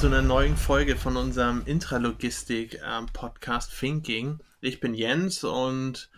zu 0.00 0.06
einer 0.06 0.22
neuen 0.22 0.56
Folge 0.56 0.94
von 0.94 1.16
unserem 1.16 1.62
Intralogistik-Podcast 1.66 3.72
ähm, 3.72 3.78
Thinking. 3.80 4.38
Ich 4.60 4.78
bin 4.78 4.94
Jens 4.94 5.42
und 5.42 6.08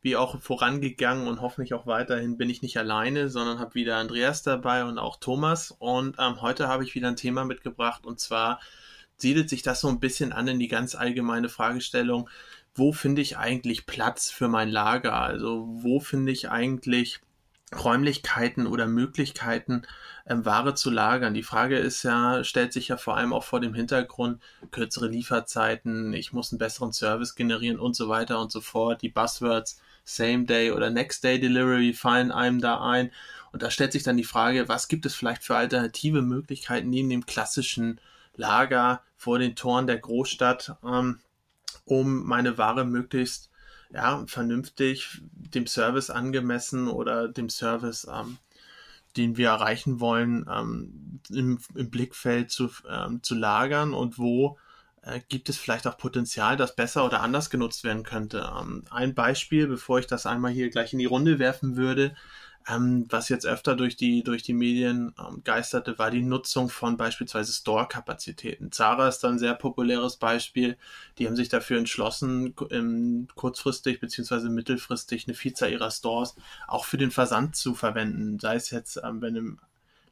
wie 0.00 0.16
auch 0.16 0.40
vorangegangen 0.40 1.28
und 1.28 1.42
hoffentlich 1.42 1.74
auch 1.74 1.86
weiterhin 1.86 2.38
bin 2.38 2.48
ich 2.48 2.62
nicht 2.62 2.78
alleine, 2.78 3.28
sondern 3.28 3.58
habe 3.58 3.74
wieder 3.74 3.98
Andreas 3.98 4.42
dabei 4.42 4.86
und 4.86 4.98
auch 4.98 5.16
Thomas. 5.16 5.70
Und 5.70 6.16
ähm, 6.18 6.40
heute 6.40 6.68
habe 6.68 6.82
ich 6.82 6.94
wieder 6.94 7.08
ein 7.08 7.16
Thema 7.16 7.44
mitgebracht 7.44 8.06
und 8.06 8.20
zwar 8.20 8.58
siedelt 9.18 9.50
sich 9.50 9.62
das 9.62 9.82
so 9.82 9.88
ein 9.88 10.00
bisschen 10.00 10.32
an 10.32 10.48
in 10.48 10.58
die 10.58 10.68
ganz 10.68 10.94
allgemeine 10.94 11.50
Fragestellung, 11.50 12.30
wo 12.74 12.92
finde 12.92 13.20
ich 13.20 13.36
eigentlich 13.36 13.84
Platz 13.84 14.30
für 14.30 14.48
mein 14.48 14.70
Lager? 14.70 15.12
Also 15.12 15.66
wo 15.68 16.00
finde 16.00 16.32
ich 16.32 16.48
eigentlich 16.48 17.20
Räumlichkeiten 17.74 18.66
oder 18.66 18.86
Möglichkeiten, 18.86 19.82
ähm, 20.26 20.44
Ware 20.44 20.74
zu 20.74 20.90
lagern. 20.90 21.34
Die 21.34 21.42
Frage 21.42 21.78
ist 21.78 22.02
ja, 22.04 22.44
stellt 22.44 22.72
sich 22.72 22.88
ja 22.88 22.96
vor 22.96 23.16
allem 23.16 23.32
auch 23.32 23.44
vor 23.44 23.60
dem 23.60 23.74
Hintergrund 23.74 24.40
kürzere 24.70 25.08
Lieferzeiten, 25.08 26.12
ich 26.12 26.32
muss 26.32 26.52
einen 26.52 26.58
besseren 26.58 26.92
Service 26.92 27.34
generieren 27.34 27.80
und 27.80 27.96
so 27.96 28.08
weiter 28.08 28.40
und 28.40 28.52
so 28.52 28.60
fort. 28.60 29.02
Die 29.02 29.08
Buzzwords 29.08 29.80
Same 30.04 30.44
Day 30.44 30.70
oder 30.70 30.90
Next 30.90 31.24
Day 31.24 31.40
Delivery 31.40 31.92
fallen 31.92 32.30
einem 32.30 32.60
da 32.60 32.80
ein. 32.80 33.10
Und 33.52 33.62
da 33.62 33.70
stellt 33.70 33.92
sich 33.92 34.04
dann 34.04 34.16
die 34.16 34.24
Frage, 34.24 34.68
was 34.68 34.88
gibt 34.88 35.04
es 35.04 35.14
vielleicht 35.14 35.42
für 35.42 35.56
alternative 35.56 36.22
Möglichkeiten 36.22 36.90
neben 36.90 37.10
dem 37.10 37.26
klassischen 37.26 38.00
Lager 38.36 39.02
vor 39.16 39.38
den 39.38 39.56
Toren 39.56 39.86
der 39.86 39.98
Großstadt, 39.98 40.76
ähm, 40.84 41.20
um 41.84 42.24
meine 42.24 42.58
Ware 42.58 42.84
möglichst 42.84 43.50
ja, 43.92 44.24
vernünftig 44.26 45.22
dem 45.22 45.66
Service 45.66 46.10
angemessen 46.10 46.88
oder 46.88 47.28
dem 47.28 47.48
Service, 47.48 48.06
ähm, 48.12 48.38
den 49.16 49.36
wir 49.36 49.48
erreichen 49.48 50.00
wollen, 50.00 50.46
ähm, 50.50 51.20
im, 51.30 51.58
im, 51.74 51.90
Blickfeld 51.90 52.50
zu, 52.50 52.70
ähm, 52.88 53.22
zu 53.22 53.34
lagern 53.34 53.94
und 53.94 54.18
wo 54.18 54.58
äh, 55.02 55.20
gibt 55.28 55.48
es 55.48 55.56
vielleicht 55.56 55.86
auch 55.86 55.96
Potenzial, 55.96 56.56
das 56.56 56.76
besser 56.76 57.04
oder 57.04 57.22
anders 57.22 57.48
genutzt 57.48 57.84
werden 57.84 58.02
könnte. 58.02 58.50
Ähm, 58.60 58.84
ein 58.90 59.14
Beispiel, 59.14 59.66
bevor 59.68 59.98
ich 59.98 60.06
das 60.06 60.26
einmal 60.26 60.52
hier 60.52 60.68
gleich 60.68 60.92
in 60.92 60.98
die 60.98 61.06
Runde 61.06 61.38
werfen 61.38 61.76
würde, 61.76 62.14
ähm, 62.68 63.06
was 63.10 63.28
jetzt 63.28 63.46
öfter 63.46 63.76
durch 63.76 63.96
die, 63.96 64.24
durch 64.24 64.42
die 64.42 64.52
Medien 64.52 65.14
ähm, 65.18 65.42
geisterte, 65.44 65.98
war 65.98 66.10
die 66.10 66.22
Nutzung 66.22 66.68
von 66.68 66.96
beispielsweise 66.96 67.52
Store-Kapazitäten. 67.52 68.72
Zara 68.72 69.08
ist 69.08 69.20
da 69.20 69.28
ein 69.28 69.38
sehr 69.38 69.54
populäres 69.54 70.16
Beispiel. 70.16 70.76
Die 71.18 71.26
haben 71.26 71.36
sich 71.36 71.48
dafür 71.48 71.78
entschlossen, 71.78 72.54
ähm, 72.70 73.28
kurzfristig 73.34 74.00
beziehungsweise 74.00 74.50
mittelfristig 74.50 75.26
eine 75.26 75.34
Vielzahl 75.34 75.70
ihrer 75.70 75.90
Stores 75.90 76.34
auch 76.66 76.84
für 76.84 76.98
den 76.98 77.12
Versand 77.12 77.54
zu 77.56 77.74
verwenden. 77.74 78.40
Sei 78.40 78.56
es 78.56 78.70
jetzt, 78.70 79.00
ähm, 79.04 79.22
wenn 79.22 79.36
im 79.36 79.58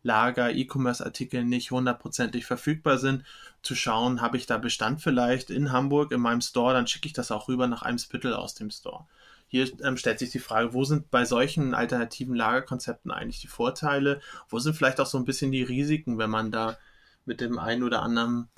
Lager 0.05 0.52
E-Commerce-Artikel 0.52 1.44
nicht 1.44 1.70
hundertprozentig 1.70 2.44
verfügbar 2.44 2.98
sind, 2.98 3.24
zu 3.62 3.74
schauen, 3.74 4.20
habe 4.20 4.36
ich 4.36 4.46
da 4.46 4.58
Bestand 4.58 5.00
vielleicht 5.00 5.50
in 5.50 5.72
Hamburg 5.72 6.12
in 6.12 6.20
meinem 6.20 6.42
Store, 6.42 6.74
dann 6.74 6.86
schicke 6.86 7.06
ich 7.06 7.14
das 7.14 7.30
auch 7.30 7.48
rüber 7.48 7.66
nach 7.66 7.83
einem 7.83 7.98
Spittel 7.98 8.34
aus 8.34 8.55
dem 8.55 8.70
Store. 8.70 9.06
Hier 9.55 9.70
ähm, 9.84 9.97
stellt 9.97 10.19
sich 10.19 10.30
die 10.30 10.41
Frage, 10.41 10.74
wo 10.74 10.83
sind 10.83 11.12
bei 11.12 11.24
solchen 11.24 11.74
alternativen 11.74 12.34
Lagerkonzepten 12.34 13.12
eigentlich 13.12 13.41
die 13.41 13.47
Vorteile? 13.47 14.20
Wo 14.48 14.58
sind 14.58 14.74
vielleicht 14.74 14.98
auch 14.98 15.06
so 15.06 15.16
ein 15.16 15.24
bisschen 15.24 15.52
die 15.52 15.62
Risiken, 15.62 16.19
wenn 16.19 16.28
man 16.28 16.50
da 16.50 16.77
mit 17.24 17.41
dem 17.41 17.61
einen 17.61 17.84
oder 17.84 18.02
anderen 18.02 18.48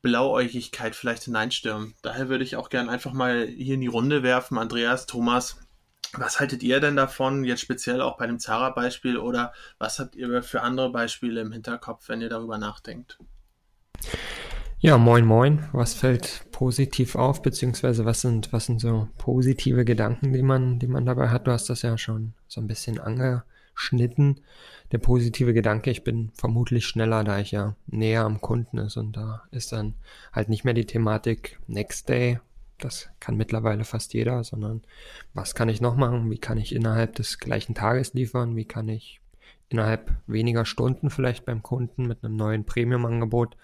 Blauäugigkeit 0.00 0.94
vielleicht 0.94 1.24
hineinstürmt? 1.24 1.96
Daher 2.02 2.28
würde 2.28 2.44
ich 2.44 2.54
auch 2.54 2.68
gerne 2.68 2.88
einfach 2.88 3.12
mal 3.12 3.48
hier 3.48 3.74
in 3.74 3.80
die 3.80 3.88
Runde 3.88 4.22
werfen. 4.22 4.56
Andreas, 4.56 5.06
Thomas, 5.06 5.58
was 6.12 6.38
haltet 6.38 6.62
ihr 6.62 6.78
denn 6.78 6.94
davon, 6.94 7.42
jetzt 7.42 7.62
speziell 7.62 8.00
auch 8.00 8.16
bei 8.16 8.28
dem 8.28 8.38
Zara-Beispiel 8.38 9.16
oder 9.16 9.52
was 9.78 9.98
habt 9.98 10.14
ihr 10.14 10.40
für 10.44 10.60
andere 10.60 10.92
Beispiele 10.92 11.40
im 11.40 11.50
Hinterkopf, 11.50 12.08
wenn 12.08 12.20
ihr 12.20 12.28
darüber 12.28 12.58
nachdenkt? 12.58 13.18
Ja, 14.78 14.98
moin 14.98 15.24
moin. 15.24 15.66
Was 15.72 15.94
fällt 15.94 16.46
positiv 16.50 17.16
auf, 17.16 17.40
beziehungsweise 17.40 18.04
was 18.04 18.20
sind, 18.20 18.52
was 18.52 18.66
sind 18.66 18.80
so 18.80 19.08
positive 19.16 19.84
Gedanken, 19.84 20.32
die 20.32 20.42
man, 20.42 20.78
die 20.78 20.86
man 20.88 21.06
dabei 21.06 21.28
hat? 21.30 21.46
Du 21.46 21.52
hast 21.52 21.70
das 21.70 21.82
ja 21.82 21.96
schon 21.96 22.34
so 22.48 22.60
ein 22.60 22.66
bisschen 22.66 23.00
angeschnitten. 23.00 24.40
Der 24.92 24.98
positive 24.98 25.54
Gedanke, 25.54 25.90
ich 25.90 26.04
bin 26.04 26.30
vermutlich 26.34 26.86
schneller, 26.86 27.24
da 27.24 27.38
ich 27.38 27.50
ja 27.50 27.76
näher 27.86 28.24
am 28.24 28.40
Kunden 28.40 28.78
ist 28.78 28.96
und 28.98 29.16
da 29.16 29.44
ist 29.50 29.72
dann 29.72 29.94
halt 30.32 30.50
nicht 30.50 30.64
mehr 30.64 30.74
die 30.74 30.86
Thematik 30.86 31.58
Next 31.66 32.08
Day. 32.10 32.40
Das 32.78 33.08
kann 33.20 33.36
mittlerweile 33.36 33.84
fast 33.84 34.12
jeder, 34.12 34.44
sondern 34.44 34.82
was 35.32 35.54
kann 35.54 35.70
ich 35.70 35.80
noch 35.80 35.96
machen? 35.96 36.30
Wie 36.30 36.38
kann 36.38 36.58
ich 36.58 36.74
innerhalb 36.74 37.14
des 37.14 37.38
gleichen 37.38 37.74
Tages 37.74 38.12
liefern? 38.12 38.54
Wie 38.56 38.66
kann 38.66 38.88
ich 38.88 39.20
innerhalb 39.68 40.12
weniger 40.26 40.64
Stunden 40.64 41.10
vielleicht 41.10 41.44
beim 41.44 41.62
Kunden 41.62 42.06
mit 42.06 42.22
einem 42.22 42.36
neuen 42.36 42.64
Premium-Angebot 42.64 43.56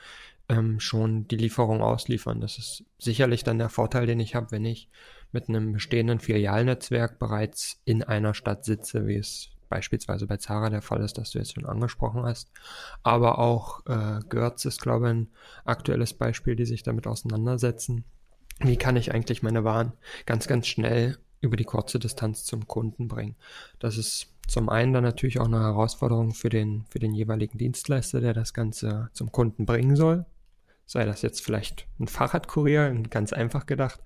ähm, 0.51 0.81
schon 0.81 1.29
die 1.29 1.37
Lieferung 1.37 1.81
ausliefern. 1.81 2.41
Das 2.41 2.59
ist 2.59 2.85
sicherlich 2.99 3.45
dann 3.45 3.59
der 3.59 3.69
Vorteil, 3.69 4.07
den 4.07 4.19
ich 4.19 4.35
habe, 4.35 4.51
wenn 4.51 4.65
ich 4.65 4.89
mit 5.33 5.49
einem 5.49 5.73
bestehenden 5.73 6.19
Filialnetzwerk 6.19 7.21
bereits 7.21 7.81
in 7.85 8.03
einer 8.03 8.35
Stadt 8.35 8.65
sitze, 8.65 9.07
wie 9.07 9.17
es 9.17 9.51
beispielsweise 9.69 10.27
bei 10.27 10.39
Zara 10.39 10.69
der 10.69 10.83
Fall 10.83 11.03
ist, 11.03 11.19
dass 11.19 11.31
du 11.31 11.39
jetzt 11.39 11.55
schon 11.55 11.67
angesprochen 11.67 12.25
hast. 12.25 12.51
Aber 13.05 13.39
auch 13.39 13.87
äh, 13.87 14.19
Görz 14.29 14.65
ist, 14.65 14.83
glaube 14.83 15.07
ich, 15.07 15.13
ein 15.13 15.29
aktuelles 15.65 16.15
Beispiel, 16.15 16.57
die 16.57 16.67
sich 16.67 16.83
damit 16.83 17.07
auseinandersetzen. 17.07 18.05
Wie 18.59 18.77
kann 18.77 18.97
ich 18.97 19.15
eigentlich 19.15 19.45
meine 19.45 19.63
Waren 19.63 19.93
ganz, 20.27 20.49
ganz 20.49 20.67
schnell 20.67 21.19
über 21.41 21.57
die 21.57 21.65
kurze 21.65 22.01
Distanz 22.01 22.45
zum 22.45 22.67
Kunden 22.67 23.07
bringen? 23.07 23.37
Das 23.79 23.97
ist 23.97 24.35
zum 24.49 24.69
einen 24.69 24.93
dann 24.93 25.05
natürlich 25.05 25.39
auch 25.39 25.47
eine 25.47 25.61
Herausforderung 25.61 26.35
für 26.35 26.49
den, 26.49 26.85
für 26.91 26.99
den 26.99 27.15
jeweiligen 27.15 27.57
Dienstleister, 27.57 28.21
der 28.21 28.35
das 28.35 28.53
Ganze 28.53 29.11
zum 29.13 29.31
Kunden 29.31 29.65
bringen 29.65 29.95
soll 29.95 30.27
sei 30.91 31.05
das 31.05 31.23
jetzt 31.23 31.45
vielleicht 31.45 31.87
ein 32.01 32.09
Fahrradkurier, 32.09 32.91
ganz 33.11 33.33
einfach 33.33 33.67
gedacht, 33.67 34.01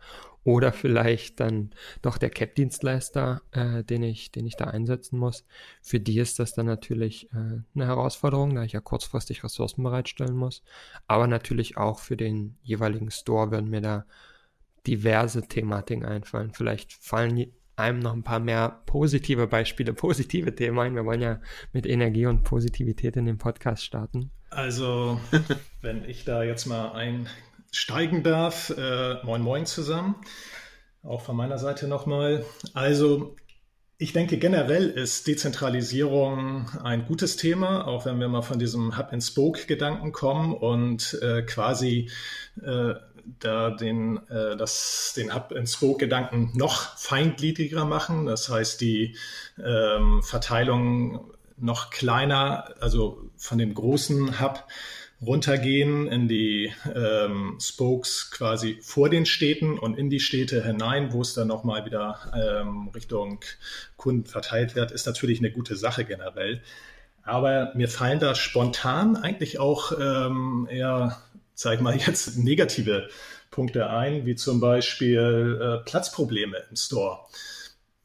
oder 0.45 0.71
vielleicht 0.71 1.41
dann 1.41 1.71
doch 2.03 2.19
der 2.19 2.29
CAP-Dienstleister, 2.29 3.41
äh, 3.53 3.83
den 3.83 4.03
ich, 4.03 4.33
den 4.33 4.45
ich 4.45 4.57
da 4.57 4.67
einsetzen 4.67 5.19
muss. 5.19 5.47
Für 5.81 5.99
die 5.99 6.19
ist 6.19 6.39
das 6.39 6.53
dann 6.53 6.67
natürlich 6.67 7.33
äh, 7.33 7.63
eine 7.75 7.87
Herausforderung, 7.87 8.55
da 8.55 8.65
ich 8.65 8.73
ja 8.73 8.81
kurzfristig 8.81 9.43
Ressourcen 9.43 9.83
bereitstellen 9.83 10.37
muss. 10.37 10.63
Aber 11.07 11.27
natürlich 11.27 11.79
auch 11.79 12.01
für 12.01 12.19
den 12.19 12.59
jeweiligen 12.63 13.11
Store 13.11 13.51
würden 13.51 13.71
mir 13.71 13.81
da 13.81 14.05
diverse 14.87 15.49
Thematiken 15.49 16.05
einfallen. 16.05 16.53
Vielleicht 16.53 16.93
fallen 16.93 17.47
einem 17.77 18.01
noch 18.01 18.13
ein 18.13 18.25
paar 18.25 18.41
mehr 18.41 18.83
positive 18.85 19.47
Beispiele, 19.47 19.93
positive 19.95 20.55
Themen 20.55 20.79
ein. 20.79 20.95
Wir 20.95 21.07
wollen 21.07 21.23
ja 21.23 21.41
mit 21.73 21.87
Energie 21.87 22.27
und 22.27 22.45
Positivität 22.45 23.17
in 23.17 23.25
den 23.25 23.39
Podcast 23.39 23.83
starten. 23.83 24.31
Also, 24.55 25.21
wenn 25.83 26.09
ich 26.09 26.25
da 26.25 26.43
jetzt 26.43 26.67
mal 26.67 26.93
einsteigen 26.93 28.23
darf, 28.23 28.71
äh, 28.71 29.23
moin 29.25 29.43
moin 29.43 29.67
zusammen, 29.67 30.15
auch 31.03 31.23
von 31.23 31.37
meiner 31.37 31.59
Seite 31.59 31.89
nochmal. 31.89 32.45
Also, 32.73 33.37
ich 33.99 34.13
denke, 34.13 34.39
generell 34.39 34.89
ist 34.89 35.27
Dezentralisierung 35.27 36.69
ein 36.83 37.07
gutes 37.07 37.37
Thema, 37.37 37.87
auch 37.87 38.07
wenn 38.07 38.19
wir 38.19 38.29
mal 38.29 38.43
von 38.43 38.59
diesem 38.59 38.97
Hub-and-Spoke-Gedanken 38.97 40.13
kommen 40.13 40.55
und 40.55 41.19
äh, 41.23 41.43
quasi 41.43 42.11
äh, 42.63 42.95
da 43.39 43.71
den, 43.71 44.19
äh, 44.29 44.57
das, 44.57 45.15
den 45.17 45.35
Hub-and-Spoke-Gedanken 45.35 46.53
noch 46.55 46.97
feingliedriger 46.99 47.85
machen. 47.85 48.27
Das 48.27 48.49
heißt, 48.49 48.81
die 48.81 49.17
ähm, 49.65 50.23
Verteilung 50.23 51.34
noch 51.57 51.91
kleiner, 51.91 52.75
also 52.81 53.31
von 53.37 53.59
dem 53.59 53.75
großen 53.75 54.41
Hub 54.41 54.65
runtergehen 55.25 56.07
in 56.07 56.29
die 56.29 56.73
ähm, 56.95 57.59
Spokes 57.61 58.31
quasi 58.31 58.79
vor 58.83 59.09
den 59.09 59.27
Städten 59.27 59.79
und 59.79 59.97
in 59.97 60.11
die 60.11 60.21
Städte 60.21 60.65
hinein, 60.65 61.13
wo 61.13 61.23
es 61.23 61.35
dann 61.35 61.49
nochmal 61.49 61.87
wieder 61.87 62.33
ähm, 62.35 62.89
Richtung 62.89 63.41
Kunden 63.97 64.27
verteilt 64.27 64.75
wird, 64.75 64.91
ist 64.91 65.07
natürlich 65.07 65.39
eine 65.39 65.51
gute 65.51 65.77
Sache 65.77 66.05
generell. 66.05 66.63
Aber 67.23 67.73
mir 67.75 67.89
fallen 67.89 68.21
da 68.21 68.35
spontan 68.35 69.17
eigentlich 69.17 69.59
auch 69.59 69.93
ähm, 69.99 70.69
eher, 70.71 71.23
sag 71.55 71.77
ich 71.77 71.81
mal, 71.81 71.97
jetzt 71.97 72.37
negative 72.37 73.09
Punkte 73.51 73.89
ein, 73.89 74.27
wie 74.27 74.35
zum 74.35 74.61
Beispiel 74.61 75.59
äh, 75.61 75.85
Platzprobleme 75.85 76.65
im 76.69 76.77
Store 76.77 77.21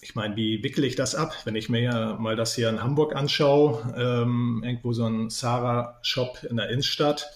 ich 0.02 0.16
meine, 0.16 0.36
wie 0.36 0.64
wickele 0.64 0.88
ich 0.88 0.96
das 0.96 1.16
ab? 1.16 1.36
Wenn 1.44 1.56
ich 1.56 1.70
mir 1.70 1.82
ja 1.82 2.16
mal 2.18 2.36
das 2.36 2.56
hier 2.56 2.70
in 2.70 2.82
Hamburg 2.82 3.16
anschaue, 3.16 3.94
ähm, 3.98 4.62
irgendwo 4.64 4.94
so 4.94 5.06
ein 5.06 5.30
Sarah-Shop 5.30 6.44
in 6.50 6.58
der 6.58 6.70
Innenstadt, 6.70 7.32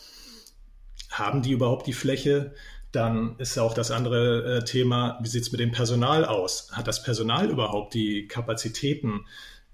haben 1.12 1.42
die 1.42 1.52
überhaupt 1.52 1.88
die 1.88 1.94
Fläche? 1.94 2.54
Dann 2.92 3.36
ist 3.38 3.56
ja 3.56 3.64
auch 3.64 3.74
das 3.74 3.92
andere 3.92 4.58
äh, 4.58 4.64
Thema, 4.64 5.20
wie 5.22 5.28
sieht 5.28 5.44
es 5.44 5.52
mit 5.52 5.60
dem 5.60 5.72
Personal 5.72 6.26
aus? 6.26 6.70
Hat 6.72 6.88
das 6.88 7.04
Personal 7.04 7.50
überhaupt 7.50 7.96
die 7.96 8.28
Kapazitäten, 8.28 9.26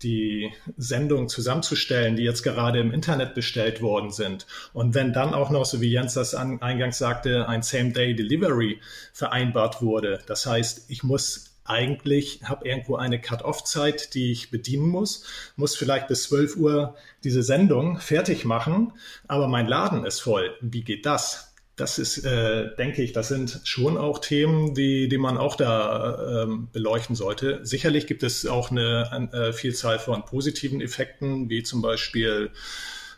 die 0.02 0.52
Sendungen 0.78 1.28
zusammenzustellen, 1.28 2.16
die 2.16 2.24
jetzt 2.24 2.44
gerade 2.44 2.80
im 2.80 2.92
Internet 2.92 3.36
bestellt 3.36 3.82
worden 3.82 4.10
sind? 4.10 4.48
Und 4.74 4.96
wenn 4.96 5.14
dann 5.14 5.36
auch 5.36 5.52
noch, 5.52 5.66
so 5.66 5.80
wie 5.80 5.92
Jens 5.92 6.16
das 6.16 6.34
an, 6.34 6.62
eingangs 6.62 6.98
sagte, 6.98 7.48
ein 7.48 7.62
Same-Day-Delivery 7.62 8.80
vereinbart 9.14 9.82
wurde, 9.82 10.22
das 10.26 10.46
heißt, 10.46 10.90
ich 10.90 11.04
muss 11.04 11.49
eigentlich 11.70 12.42
habe 12.44 12.68
irgendwo 12.68 12.96
eine 12.96 13.22
Cut-off-Zeit, 13.22 14.14
die 14.14 14.32
ich 14.32 14.52
bedienen 14.52 14.88
muss, 14.88 15.26
muss 15.56 15.76
vielleicht 15.76 16.08
bis 16.08 16.24
12 16.24 16.58
Uhr 16.58 16.96
diese 17.24 17.44
Sendung 17.44 18.00
fertig 18.00 18.46
machen, 18.46 18.94
aber 19.28 19.48
mein 19.48 19.68
Laden 19.68 20.06
ist 20.06 20.20
voll. 20.20 20.56
Wie 20.62 20.84
geht 20.84 21.06
das? 21.06 21.50
das 21.80 21.98
ist, 21.98 22.26
äh, 22.26 22.76
denke 22.76 23.02
ich, 23.02 23.14
das 23.14 23.30
sind 23.30 23.62
schon 23.64 23.98
auch 23.98 24.20
Themen, 24.20 24.74
die, 24.74 25.08
die 25.08 25.18
man 25.18 25.38
auch 25.38 25.56
da 25.56 26.44
ähm, 26.44 26.68
beleuchten 26.72 27.16
sollte. 27.16 27.60
Sicherlich 27.64 28.06
gibt 28.08 28.24
es 28.24 28.46
auch 28.46 28.70
eine, 28.72 29.10
eine 29.12 29.32
äh, 29.32 29.54
Vielzahl 29.54 30.00
von 30.00 30.26
positiven 30.26 30.82
Effekten, 30.82 31.50
wie 31.50 31.64
zum 31.64 31.82
Beispiel 31.82 32.52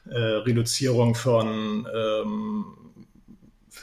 äh, 0.10 0.18
Reduzierung 0.18 1.16
von 1.16 1.88
ähm, 1.94 2.66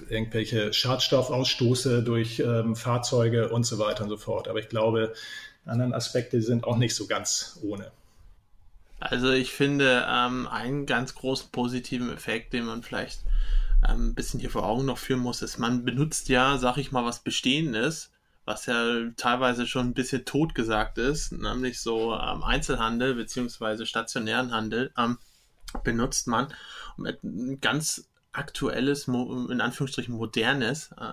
irgendwelche 0.08 0.73
Schadstoffausstoße 0.73 2.02
durch 2.02 2.40
ähm, 2.40 2.76
Fahrzeuge 2.76 3.49
und 3.49 3.64
so 3.64 3.79
weiter 3.79 4.05
und 4.05 4.11
so 4.11 4.17
fort. 4.17 4.49
Aber 4.49 4.58
ich 4.58 4.69
glaube, 4.69 5.14
anderen 5.64 5.94
Aspekte 5.94 6.43
sind 6.43 6.64
auch 6.64 6.76
nicht 6.76 6.94
so 6.94 7.06
ganz 7.06 7.58
ohne. 7.62 7.90
Also 9.00 9.31
ich 9.31 9.52
finde 9.52 10.06
ähm, 10.08 10.49
einen 10.49 10.87
ganz 10.87 11.14
großen 11.14 11.50
positiven 11.50 12.12
Effekt, 12.12 12.52
den 12.52 12.64
man 12.64 12.82
vielleicht 12.82 13.20
ähm, 13.88 14.08
ein 14.08 14.14
bisschen 14.14 14.40
hier 14.40 14.50
vor 14.50 14.64
Augen 14.64 14.87
noch 14.87 14.99
führen 14.99 15.20
muss, 15.20 15.43
ist, 15.43 15.58
man 15.58 15.85
benutzt 15.85 16.29
ja, 16.29 16.58
sag 16.58 16.79
ich 16.79 16.90
mal, 16.90 17.05
was 17.05 17.20
Bestehendes, 17.20 18.11
was 18.44 18.67
ja 18.67 19.11
teilweise 19.17 19.67
schon 19.67 19.88
ein 19.88 19.94
bisschen 19.94 20.25
tot 20.25 20.55
gesagt 20.55 20.99
ist, 20.99 21.32
nämlich 21.32 21.81
so 21.81 22.14
ähm, 22.14 22.43
Einzelhandel 22.43 23.14
beziehungsweise 23.14 23.87
stationären 23.87 24.52
Handel, 24.52 24.90
ähm, 24.99 25.19
benutzt 25.85 26.26
man, 26.26 26.52
um 26.96 27.61
ganz 27.61 28.08
aktuelles, 28.33 29.09
in 29.09 29.61
Anführungsstrichen 29.61 30.15
modernes 30.15 30.93
äh, 30.99 31.13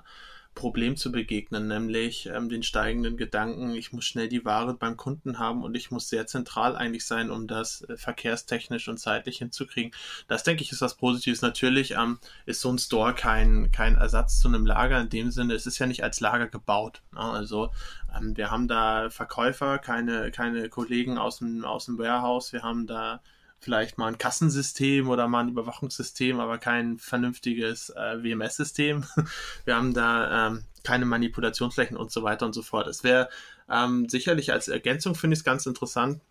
Problem 0.56 0.96
zu 0.96 1.12
begegnen, 1.12 1.68
nämlich 1.68 2.28
ähm, 2.28 2.48
den 2.48 2.64
steigenden 2.64 3.18
Gedanken, 3.18 3.76
ich 3.76 3.92
muss 3.92 4.06
schnell 4.06 4.30
die 4.30 4.46
Ware 4.46 4.74
beim 4.74 4.96
Kunden 4.96 5.38
haben 5.38 5.64
und 5.64 5.76
ich 5.76 5.92
muss 5.92 6.08
sehr 6.08 6.28
zentral 6.28 6.78
eigentlich 6.78 7.06
sein, 7.06 7.30
um 7.30 7.46
das 7.46 7.82
äh, 7.82 7.98
verkehrstechnisch 7.98 8.88
und 8.88 8.98
zeitlich 8.98 9.38
hinzukriegen. 9.38 9.92
Das 10.30 10.44
denke 10.44 10.64
ich 10.64 10.72
ist 10.72 10.82
was 10.82 10.96
Positives. 10.96 11.42
Natürlich 11.42 11.92
ähm, 11.92 12.20
ist 12.46 12.62
so 12.62 12.72
ein 12.72 12.80
Store 12.80 13.14
kein, 13.14 13.70
kein 13.72 13.98
Ersatz 13.98 14.40
zu 14.40 14.48
einem 14.48 14.66
Lager 14.66 15.00
in 15.02 15.10
dem 15.10 15.30
Sinne, 15.30 15.54
es 15.54 15.68
ist 15.68 15.78
ja 15.78 15.88
nicht 15.88 16.04
als 16.04 16.22
Lager 16.22 16.48
gebaut. 16.48 17.02
Ne? 17.12 17.20
Also 17.20 17.72
ähm, 18.18 18.36
wir 18.38 18.50
haben 18.50 18.70
da 18.70 19.10
Verkäufer, 19.10 19.78
keine, 19.78 20.32
keine 20.32 20.70
Kollegen 20.70 21.18
aus 21.18 21.40
dem, 21.40 21.66
aus 21.66 21.86
dem 21.86 21.98
Warehouse, 22.00 22.54
wir 22.54 22.64
haben 22.64 22.88
da 22.88 23.22
vielleicht 23.60 23.98
mal 23.98 24.08
ein 24.08 24.18
Kassensystem 24.18 25.10
oder 25.10 25.28
mal 25.28 25.42
ein 25.42 25.50
Überwachungssystem, 25.50 26.40
aber 26.40 26.58
kein 26.58 26.98
vernünftiges 26.98 27.90
äh, 27.90 28.24
WMS-System. 28.24 29.06
Wir 29.66 29.76
haben 29.76 29.94
da 29.94 30.48
ähm, 30.48 30.66
keine 30.84 31.06
Manipulationsflächen 31.06 31.98
und 31.98 32.12
so 32.12 32.24
weiter 32.24 32.46
und 32.46 32.54
so 32.54 32.62
fort. 32.62 32.88
Es 32.88 33.04
wäre 33.04 33.30
ähm, 33.70 34.08
sicherlich 34.08 34.52
als 34.52 34.68
Ergänzung, 34.68 35.16
finde 35.16 35.34
ich 35.34 35.40
es 35.40 35.44
ganz 35.44 35.66
interessant. 35.66 36.22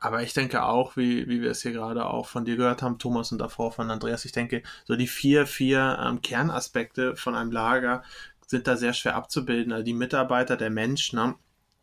Aber 0.00 0.22
ich 0.22 0.32
denke 0.32 0.62
auch, 0.62 0.96
wie, 0.96 1.28
wie 1.28 1.42
wir 1.42 1.50
es 1.50 1.62
hier 1.62 1.72
gerade 1.72 2.06
auch 2.06 2.26
von 2.26 2.44
dir 2.44 2.56
gehört 2.56 2.82
haben, 2.82 2.98
Thomas 2.98 3.32
und 3.32 3.38
davor 3.38 3.72
von 3.72 3.90
Andreas, 3.90 4.24
ich 4.24 4.32
denke, 4.32 4.62
so 4.84 4.96
die 4.96 5.08
vier, 5.08 5.46
vier 5.46 5.98
ähm, 6.02 6.22
Kernaspekte 6.22 7.16
von 7.16 7.34
einem 7.34 7.50
Lager 7.50 8.02
sind 8.46 8.66
da 8.66 8.76
sehr 8.76 8.94
schwer 8.94 9.16
abzubilden. 9.16 9.72
Also 9.72 9.84
die 9.84 9.94
Mitarbeiter, 9.94 10.56
der 10.56 10.70
Mensch, 10.70 11.12
ne, 11.12 11.34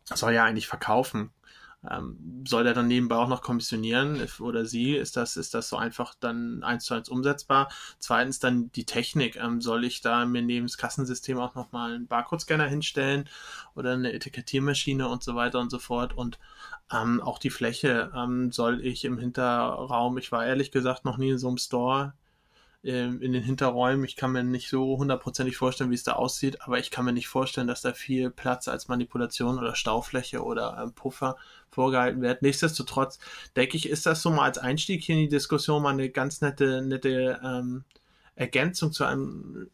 soll 0.04 0.32
ja 0.32 0.44
eigentlich 0.44 0.66
verkaufen. 0.66 1.30
Ähm, 1.88 2.44
soll 2.46 2.66
er 2.66 2.74
dann 2.74 2.88
nebenbei 2.88 3.16
auch 3.16 3.28
noch 3.28 3.42
kommissionieren 3.42 4.20
oder 4.40 4.66
sie? 4.66 4.94
Ist 4.96 5.16
das, 5.16 5.36
ist 5.36 5.54
das 5.54 5.68
so 5.68 5.76
einfach 5.76 6.14
dann 6.20 6.62
eins 6.62 6.84
zu 6.84 6.94
eins 6.94 7.08
umsetzbar? 7.08 7.70
Zweitens 7.98 8.38
dann 8.38 8.70
die 8.72 8.84
Technik. 8.84 9.36
Ähm, 9.36 9.60
soll 9.60 9.84
ich 9.84 10.00
da 10.02 10.26
mir 10.26 10.42
neben 10.42 10.66
das 10.66 10.76
Kassensystem 10.76 11.38
auch 11.38 11.54
nochmal 11.54 11.94
einen 11.94 12.06
Barcode-Scanner 12.06 12.66
hinstellen 12.66 13.28
oder 13.74 13.92
eine 13.94 14.12
Etikettiermaschine 14.12 15.08
und 15.08 15.22
so 15.22 15.34
weiter 15.36 15.60
und 15.60 15.70
so 15.70 15.78
fort? 15.78 16.12
Und 16.14 16.38
ähm, 16.92 17.20
auch 17.22 17.38
die 17.38 17.50
Fläche 17.50 18.12
ähm, 18.14 18.52
soll 18.52 18.84
ich 18.84 19.04
im 19.04 19.18
Hinterraum, 19.18 20.18
ich 20.18 20.32
war 20.32 20.44
ehrlich 20.44 20.72
gesagt 20.72 21.04
noch 21.04 21.16
nie 21.16 21.30
in 21.30 21.38
so 21.38 21.48
einem 21.48 21.58
Store, 21.58 22.14
ähm, 22.82 23.20
in 23.20 23.32
den 23.32 23.42
Hinterräumen. 23.42 24.04
Ich 24.04 24.16
kann 24.16 24.32
mir 24.32 24.42
nicht 24.42 24.68
so 24.70 24.96
hundertprozentig 24.96 25.56
vorstellen, 25.56 25.90
wie 25.90 25.94
es 25.94 26.02
da 26.02 26.12
aussieht, 26.12 26.62
aber 26.62 26.78
ich 26.78 26.90
kann 26.90 27.04
mir 27.04 27.12
nicht 27.12 27.28
vorstellen, 27.28 27.66
dass 27.66 27.82
da 27.82 27.92
viel 27.92 28.30
Platz 28.30 28.68
als 28.68 28.88
Manipulation 28.88 29.58
oder 29.58 29.74
Staufläche 29.74 30.42
oder 30.42 30.78
ähm, 30.82 30.92
Puffer 30.92 31.36
vorgehalten 31.70 32.22
wird. 32.22 32.42
Nichtsdestotrotz 32.42 33.18
denke 33.56 33.76
ich, 33.76 33.88
ist 33.88 34.06
das 34.06 34.22
so 34.22 34.30
mal 34.30 34.44
als 34.44 34.58
Einstieg 34.58 35.02
hier 35.02 35.16
in 35.16 35.22
die 35.22 35.28
Diskussion 35.28 35.82
mal 35.82 35.90
eine 35.90 36.10
ganz 36.10 36.40
nette, 36.40 36.82
nette 36.82 37.40
ähm, 37.44 37.84
Ergänzung 38.34 38.92
zu 38.92 39.04
einem 39.04 39.68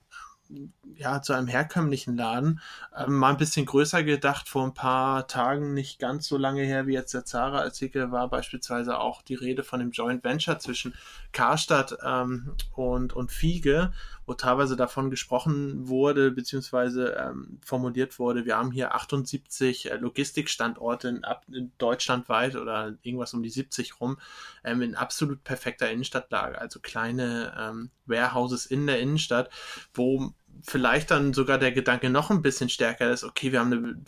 ja, 0.96 1.22
zu 1.22 1.32
einem 1.32 1.46
herkömmlichen 1.46 2.16
Laden. 2.16 2.60
Ähm, 2.96 3.16
mal 3.16 3.30
ein 3.30 3.36
bisschen 3.36 3.66
größer 3.66 4.02
gedacht, 4.02 4.48
vor 4.48 4.64
ein 4.64 4.74
paar 4.74 5.26
Tagen, 5.26 5.74
nicht 5.74 5.98
ganz 5.98 6.26
so 6.26 6.36
lange 6.36 6.62
her 6.62 6.86
wie 6.86 6.94
jetzt 6.94 7.14
der 7.14 7.24
Zara-Artikel, 7.24 8.12
war 8.12 8.28
beispielsweise 8.28 8.98
auch 8.98 9.22
die 9.22 9.34
Rede 9.34 9.64
von 9.64 9.80
dem 9.80 9.90
Joint 9.90 10.24
Venture 10.24 10.58
zwischen 10.58 10.94
Karstadt 11.32 11.96
ähm, 12.04 12.54
und, 12.74 13.12
und 13.12 13.32
Fiege, 13.32 13.92
wo 14.26 14.34
teilweise 14.34 14.76
davon 14.76 15.10
gesprochen 15.10 15.88
wurde, 15.88 16.32
beziehungsweise 16.32 17.16
ähm, 17.18 17.60
formuliert 17.64 18.18
wurde, 18.18 18.44
wir 18.44 18.56
haben 18.56 18.72
hier 18.72 18.94
78 18.94 19.90
äh, 19.90 19.96
Logistikstandorte 19.96 21.08
in, 21.08 21.24
ab, 21.24 21.44
in 21.48 21.72
deutschlandweit 21.78 22.56
oder 22.56 22.96
irgendwas 23.02 23.34
um 23.34 23.42
die 23.42 23.50
70 23.50 24.00
rum, 24.00 24.18
ähm, 24.64 24.82
in 24.82 24.96
absolut 24.96 25.44
perfekter 25.44 25.90
Innenstadtlage, 25.90 26.60
also 26.60 26.80
kleine 26.80 27.54
ähm, 27.58 27.90
Warehouses 28.06 28.66
in 28.66 28.86
der 28.86 29.00
Innenstadt, 29.00 29.48
wo 29.94 30.32
vielleicht 30.62 31.10
dann 31.10 31.32
sogar 31.32 31.58
der 31.58 31.72
Gedanke 31.72 32.10
noch 32.10 32.30
ein 32.30 32.42
bisschen 32.42 32.68
stärker 32.68 33.10
ist, 33.10 33.24
okay, 33.24 33.52
wir 33.52 33.60
haben 33.60 33.72
eine, 33.72 34.02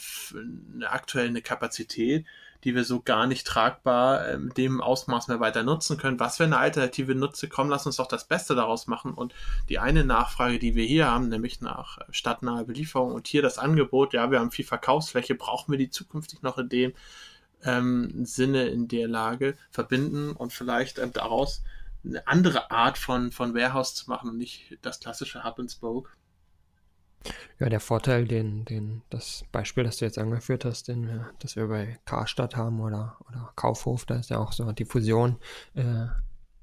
eine 0.75 0.91
aktuell 0.91 1.29
eine 1.29 1.43
Kapazität, 1.43 2.27
die 2.65 2.75
wir 2.75 2.85
so 2.85 3.01
gar 3.01 3.27
nicht 3.27 3.47
tragbar 3.47 4.27
äh, 4.29 4.39
dem 4.57 4.81
Ausmaß 4.81 5.29
mehr 5.29 5.41
weiter 5.41 5.63
nutzen 5.63 5.97
können. 5.97 6.19
Was 6.19 6.39
für 6.39 6.45
eine 6.45 6.59
alternative 6.59 7.15
Nutze 7.15 7.49
kommen, 7.49 7.71
lass 7.71 7.87
uns 7.87 7.97
doch 7.97 8.09
das 8.09 8.27
Beste 8.27 8.55
daraus 8.55 8.87
machen. 8.87 9.15
Und 9.15 9.35
die 9.69 9.79
eine 9.79 10.05
Nachfrage, 10.05 10.59
die 10.59 10.75
wir 10.75 10.85
hier 10.85 11.07
haben, 11.09 11.29
nämlich 11.29 11.61
nach 11.61 11.99
stadtnaher 12.11 12.65
Belieferung 12.65 13.13
und 13.13 13.29
hier 13.29 13.43
das 13.43 13.59
Angebot, 13.59 14.13
ja, 14.13 14.31
wir 14.31 14.41
haben 14.41 14.51
viel 14.51 14.65
Verkaufsfläche, 14.65 15.35
brauchen 15.35 15.73
wir 15.73 15.79
die 15.79 15.91
zukünftig 15.91 16.43
noch 16.43 16.59
in 16.59 16.69
dem 16.69 16.93
ähm, 17.65 18.25
Sinne, 18.25 18.67
in 18.69 18.89
der 18.89 19.09
Lage 19.09 19.57
verbinden 19.71 20.33
und 20.33 20.53
vielleicht 20.53 20.99
ähm, 20.99 21.13
daraus 21.13 21.63
eine 22.05 22.27
andere 22.27 22.71
Art 22.71 22.99
von, 22.99 23.33
von 23.33 23.55
Warehouse 23.55 23.95
zu 23.95 24.09
machen 24.09 24.31
und 24.31 24.37
nicht 24.37 24.79
das 24.83 25.01
klassische 25.01 25.45
Hub 25.45 25.59
and 25.59 25.71
Spoke. 25.71 26.11
Ja, 27.59 27.69
der 27.69 27.81
Vorteil, 27.81 28.27
den, 28.27 28.65
den, 28.65 29.03
das 29.11 29.45
Beispiel, 29.51 29.85
das 29.85 29.97
du 29.97 30.05
jetzt 30.05 30.19
angeführt 30.19 30.65
hast, 30.65 30.89
den 30.89 31.27
das 31.41 31.57
wir 31.57 31.67
bei 31.67 31.99
Karstadt 32.05 32.57
haben 32.57 32.81
oder, 32.81 33.17
oder 33.29 33.53
Kaufhof, 33.57 34.07
da 34.07 34.17
ist 34.17 34.31
ja 34.31 34.39
auch 34.39 34.53
so 34.53 34.71
die 34.73 34.85
Fusion 34.85 35.37
äh, 35.75 36.07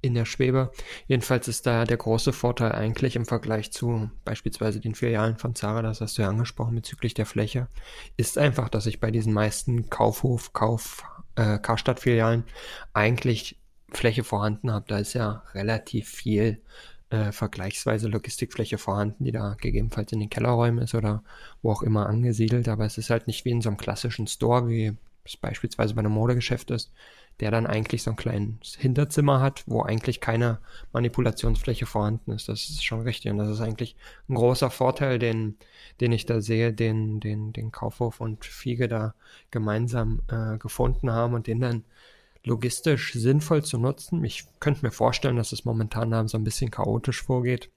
in 0.05 0.13
der 0.13 0.25
Schwebe. 0.25 0.71
Jedenfalls 1.07 1.47
ist 1.47 1.65
da 1.65 1.83
der 1.83 1.97
große 1.97 2.31
Vorteil 2.31 2.71
eigentlich 2.71 3.15
im 3.15 3.25
Vergleich 3.25 3.71
zu 3.71 4.09
beispielsweise 4.23 4.79
den 4.79 4.95
Filialen 4.95 5.37
von 5.37 5.55
Zara, 5.55 5.81
das 5.81 5.99
hast 5.99 6.17
du 6.17 6.21
ja 6.21 6.29
angesprochen 6.29 6.75
bezüglich 6.75 7.13
der 7.13 7.25
Fläche, 7.25 7.67
ist 8.15 8.37
einfach, 8.37 8.69
dass 8.69 8.85
ich 8.85 8.99
bei 8.99 9.11
diesen 9.11 9.33
meisten 9.33 9.89
Kaufhof, 9.89 10.53
Kauf, 10.53 11.03
äh, 11.35 11.57
Karstadt-Filialen 11.57 12.45
eigentlich 12.93 13.59
Fläche 13.91 14.23
vorhanden 14.23 14.71
habe. 14.71 14.85
Da 14.87 14.99
ist 14.99 15.13
ja 15.13 15.43
relativ 15.53 16.07
viel 16.09 16.61
äh, 17.09 17.31
vergleichsweise 17.31 18.07
Logistikfläche 18.07 18.77
vorhanden, 18.77 19.23
die 19.23 19.31
da 19.31 19.55
gegebenenfalls 19.59 20.11
in 20.11 20.19
den 20.19 20.29
Kellerräumen 20.29 20.83
ist 20.83 20.95
oder 20.95 21.23
wo 21.61 21.71
auch 21.71 21.83
immer 21.83 22.07
angesiedelt. 22.07 22.67
Aber 22.67 22.85
es 22.85 22.97
ist 22.97 23.09
halt 23.09 23.27
nicht 23.27 23.45
wie 23.45 23.51
in 23.51 23.61
so 23.61 23.69
einem 23.69 23.77
klassischen 23.77 24.27
Store, 24.27 24.67
wie 24.67 24.97
es 25.23 25.37
beispielsweise 25.37 25.93
bei 25.95 25.99
einem 25.99 26.11
Modegeschäft 26.11 26.71
ist, 26.71 26.91
der 27.39 27.51
dann 27.51 27.67
eigentlich 27.67 28.03
so 28.03 28.11
ein 28.11 28.15
kleines 28.15 28.75
Hinterzimmer 28.75 29.41
hat, 29.41 29.63
wo 29.65 29.81
eigentlich 29.81 30.21
keine 30.21 30.59
Manipulationsfläche 30.93 31.85
vorhanden 31.85 32.31
ist. 32.31 32.47
Das 32.47 32.69
ist 32.69 32.83
schon 32.83 33.01
richtig. 33.01 33.31
Und 33.31 33.39
das 33.39 33.49
ist 33.49 33.61
eigentlich 33.61 33.95
ein 34.29 34.35
großer 34.35 34.71
Vorteil, 34.71 35.19
den, 35.19 35.57
den 35.99 36.11
ich 36.11 36.25
da 36.25 36.41
sehe, 36.41 36.73
den, 36.73 37.19
den, 37.19 37.51
den 37.53 37.71
Kaufhof 37.71 38.21
und 38.21 38.45
Fiege 38.45 38.87
da 38.87 39.15
gemeinsam 39.51 40.21
äh, 40.29 40.57
gefunden 40.57 41.11
haben 41.11 41.33
und 41.33 41.47
den 41.47 41.59
dann 41.59 41.83
logistisch 42.45 43.13
sinnvoll 43.13 43.63
zu 43.63 43.77
nutzen. 43.77 44.23
Ich 44.23 44.45
könnte 44.59 44.85
mir 44.85 44.91
vorstellen, 44.91 45.35
dass 45.35 45.51
es 45.51 45.65
momentan 45.65 46.27
so 46.27 46.37
ein 46.37 46.43
bisschen 46.43 46.71
chaotisch 46.71 47.23
vorgeht, 47.23 47.69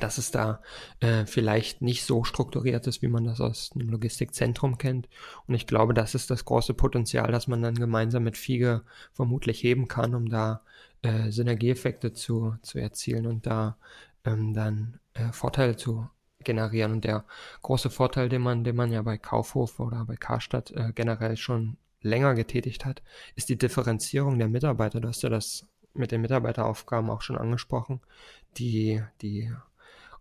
dass 0.00 0.18
es 0.18 0.30
da 0.30 0.60
äh, 1.00 1.26
vielleicht 1.26 1.82
nicht 1.82 2.04
so 2.04 2.24
strukturiert 2.24 2.86
ist, 2.86 3.02
wie 3.02 3.08
man 3.08 3.24
das 3.24 3.40
aus 3.40 3.70
einem 3.74 3.88
Logistikzentrum 3.88 4.78
kennt. 4.78 5.08
Und 5.46 5.54
ich 5.54 5.66
glaube, 5.66 5.94
das 5.94 6.14
ist 6.14 6.30
das 6.30 6.44
große 6.44 6.74
Potenzial, 6.74 7.30
das 7.32 7.48
man 7.48 7.62
dann 7.62 7.74
gemeinsam 7.74 8.24
mit 8.24 8.36
Fiege 8.36 8.82
vermutlich 9.12 9.62
heben 9.62 9.88
kann, 9.88 10.14
um 10.14 10.28
da 10.28 10.62
äh, 11.02 11.30
Synergieeffekte 11.30 12.12
zu, 12.12 12.56
zu 12.62 12.78
erzielen 12.78 13.26
und 13.26 13.46
da 13.46 13.76
ähm, 14.24 14.54
dann 14.54 14.98
äh, 15.14 15.32
Vorteile 15.32 15.76
zu 15.76 16.08
generieren. 16.40 16.92
Und 16.92 17.04
der 17.04 17.24
große 17.62 17.90
Vorteil, 17.90 18.28
den 18.28 18.42
man, 18.42 18.64
den 18.64 18.76
man 18.76 18.92
ja 18.92 19.02
bei 19.02 19.18
Kaufhof 19.18 19.80
oder 19.80 20.04
bei 20.04 20.16
Karstadt 20.16 20.70
äh, 20.72 20.92
generell 20.94 21.36
schon 21.36 21.76
länger 22.04 22.34
getätigt 22.34 22.84
hat, 22.84 23.02
ist 23.34 23.48
die 23.48 23.58
Differenzierung 23.58 24.38
der 24.38 24.48
Mitarbeiter. 24.48 25.00
Du 25.00 25.08
hast 25.08 25.22
ja 25.22 25.28
das 25.28 25.66
mit 25.94 26.12
den 26.12 26.20
Mitarbeiteraufgaben 26.20 27.10
auch 27.10 27.22
schon 27.22 27.38
angesprochen. 27.38 28.00
Die, 28.56 29.02
die 29.22 29.52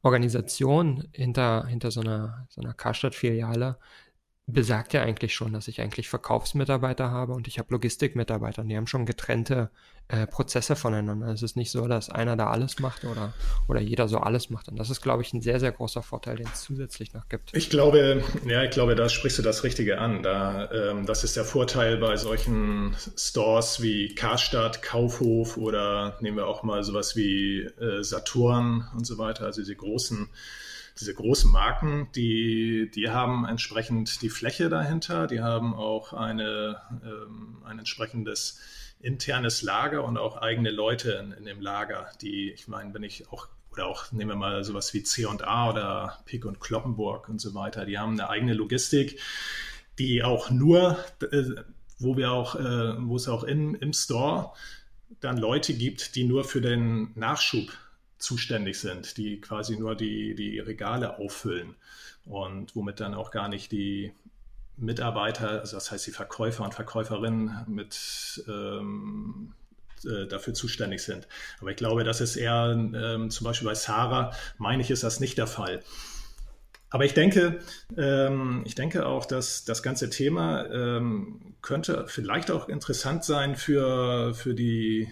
Organisation 0.01 1.07
hinter, 1.11 1.65
hinter 1.65 1.91
so 1.91 2.01
einer, 2.01 2.45
so 2.49 2.61
einer 2.61 2.73
Karstadt-Filiale 2.73 3.77
besagt 4.45 4.93
ja 4.93 5.01
eigentlich 5.01 5.33
schon, 5.33 5.53
dass 5.53 5.69
ich 5.69 5.79
eigentlich 5.79 6.09
Verkaufsmitarbeiter 6.09 7.09
habe 7.09 7.33
und 7.33 7.47
ich 7.47 7.59
habe 7.59 7.69
Logistikmitarbeiter 7.71 8.61
und 8.61 8.69
die 8.69 8.75
haben 8.75 8.87
schon 8.87 9.05
getrennte 9.05 9.69
äh, 10.09 10.27
Prozesse 10.27 10.75
voneinander. 10.75 11.27
Es 11.27 11.43
ist 11.43 11.55
nicht 11.55 11.71
so, 11.71 11.87
dass 11.87 12.09
einer 12.09 12.35
da 12.35 12.49
alles 12.49 12.79
macht 12.79 13.05
oder, 13.05 13.33
oder 13.69 13.79
jeder 13.79 14.09
so 14.09 14.17
alles 14.17 14.49
macht. 14.49 14.67
Und 14.67 14.77
das 14.77 14.89
ist, 14.89 15.01
glaube 15.01 15.21
ich, 15.21 15.31
ein 15.31 15.41
sehr, 15.41 15.61
sehr 15.61 15.71
großer 15.71 16.03
Vorteil, 16.03 16.35
den 16.35 16.47
es 16.53 16.61
zusätzlich 16.61 17.13
noch 17.13 17.29
gibt. 17.29 17.55
Ich 17.55 17.69
glaube, 17.69 18.21
ja, 18.45 18.63
ich 18.63 18.71
glaube, 18.71 18.95
da 18.95 19.07
sprichst 19.07 19.37
du 19.37 19.43
das 19.43 19.63
Richtige 19.63 19.99
an. 19.99 20.23
Da, 20.23 20.69
ähm, 20.71 21.05
das 21.05 21.23
ist 21.23 21.37
der 21.37 21.45
Vorteil 21.45 21.95
bei 21.97 22.17
solchen 22.17 22.97
Stores 23.15 23.81
wie 23.81 24.13
Karstadt, 24.13 24.81
Kaufhof 24.81 25.55
oder 25.55 26.17
nehmen 26.19 26.35
wir 26.35 26.47
auch 26.47 26.63
mal 26.63 26.83
sowas 26.83 27.15
wie 27.15 27.61
äh, 27.61 28.03
Saturn 28.03 28.89
und 28.93 29.07
so 29.07 29.17
weiter, 29.17 29.45
also 29.45 29.61
diese 29.61 29.75
großen 29.75 30.27
diese 30.99 31.13
großen 31.13 31.51
Marken, 31.51 32.09
die, 32.15 32.89
die 32.93 33.09
haben 33.09 33.45
entsprechend 33.45 34.21
die 34.21 34.29
Fläche 34.29 34.69
dahinter, 34.69 35.27
die 35.27 35.41
haben 35.41 35.73
auch 35.73 36.13
eine, 36.13 36.81
ähm, 37.03 37.57
ein 37.65 37.79
entsprechendes 37.79 38.59
internes 38.99 39.61
Lager 39.63 40.03
und 40.03 40.17
auch 40.17 40.37
eigene 40.37 40.71
Leute 40.71 41.13
in, 41.13 41.31
in 41.31 41.45
dem 41.45 41.61
Lager, 41.61 42.09
die, 42.21 42.51
ich 42.51 42.67
meine, 42.67 42.93
wenn 42.93 43.03
ich 43.03 43.31
auch 43.31 43.47
oder 43.73 43.87
auch 43.87 44.11
nehmen 44.11 44.31
wir 44.31 44.35
mal 44.35 44.63
sowas 44.63 44.93
wie 44.93 45.01
C&A 45.01 45.69
oder 45.69 46.19
Pick 46.25 46.45
und 46.45 46.59
Kloppenburg 46.59 47.27
und 47.27 47.41
so 47.41 47.55
weiter, 47.55 47.85
die 47.85 47.97
haben 47.97 48.13
eine 48.13 48.29
eigene 48.29 48.53
Logistik, 48.53 49.19
die 49.99 50.23
auch 50.23 50.51
nur, 50.51 51.03
äh, 51.31 51.43
wo 51.97 52.15
wir 52.15 52.31
auch, 52.31 52.55
äh, 52.55 53.07
wo 53.07 53.15
es 53.15 53.27
auch 53.27 53.43
in, 53.43 53.75
im 53.75 53.93
Store 53.93 54.53
dann 55.19 55.37
Leute 55.37 55.73
gibt, 55.73 56.15
die 56.15 56.23
nur 56.23 56.43
für 56.43 56.61
den 56.61 57.11
Nachschub 57.15 57.71
zuständig 58.23 58.79
sind, 58.79 59.17
die 59.17 59.39
quasi 59.41 59.77
nur 59.77 59.95
die, 59.95 60.33
die 60.35 60.59
Regale 60.59 61.19
auffüllen 61.19 61.75
und 62.25 62.75
womit 62.75 62.99
dann 62.99 63.13
auch 63.13 63.31
gar 63.31 63.49
nicht 63.49 63.71
die 63.71 64.13
Mitarbeiter, 64.77 65.59
also 65.61 65.77
das 65.77 65.91
heißt 65.91 66.07
die 66.07 66.11
Verkäufer 66.11 66.63
und 66.63 66.73
Verkäuferinnen 66.73 67.65
mit 67.67 68.43
ähm, 68.47 69.53
äh, 70.05 70.25
dafür 70.27 70.53
zuständig 70.53 71.03
sind. 71.03 71.27
Aber 71.59 71.69
ich 71.69 71.77
glaube, 71.77 72.03
das 72.03 72.21
ist 72.21 72.35
eher 72.35 72.71
ähm, 72.73 73.29
zum 73.29 73.45
Beispiel 73.45 73.67
bei 73.67 73.75
Sarah, 73.75 74.33
meine 74.57 74.81
ich, 74.81 74.89
ist 74.89 75.03
das 75.03 75.19
nicht 75.19 75.37
der 75.37 75.47
Fall. 75.47 75.81
Aber 76.89 77.05
ich 77.05 77.13
denke, 77.13 77.59
ähm, 77.97 78.63
ich 78.65 78.75
denke 78.75 79.05
auch, 79.05 79.25
dass 79.25 79.65
das 79.65 79.81
ganze 79.81 80.09
Thema 80.09 80.65
ähm, 80.71 81.55
könnte 81.61 82.05
vielleicht 82.07 82.51
auch 82.51 82.69
interessant 82.69 83.23
sein 83.23 83.55
für, 83.55 84.33
für, 84.35 84.53
die, 84.53 85.11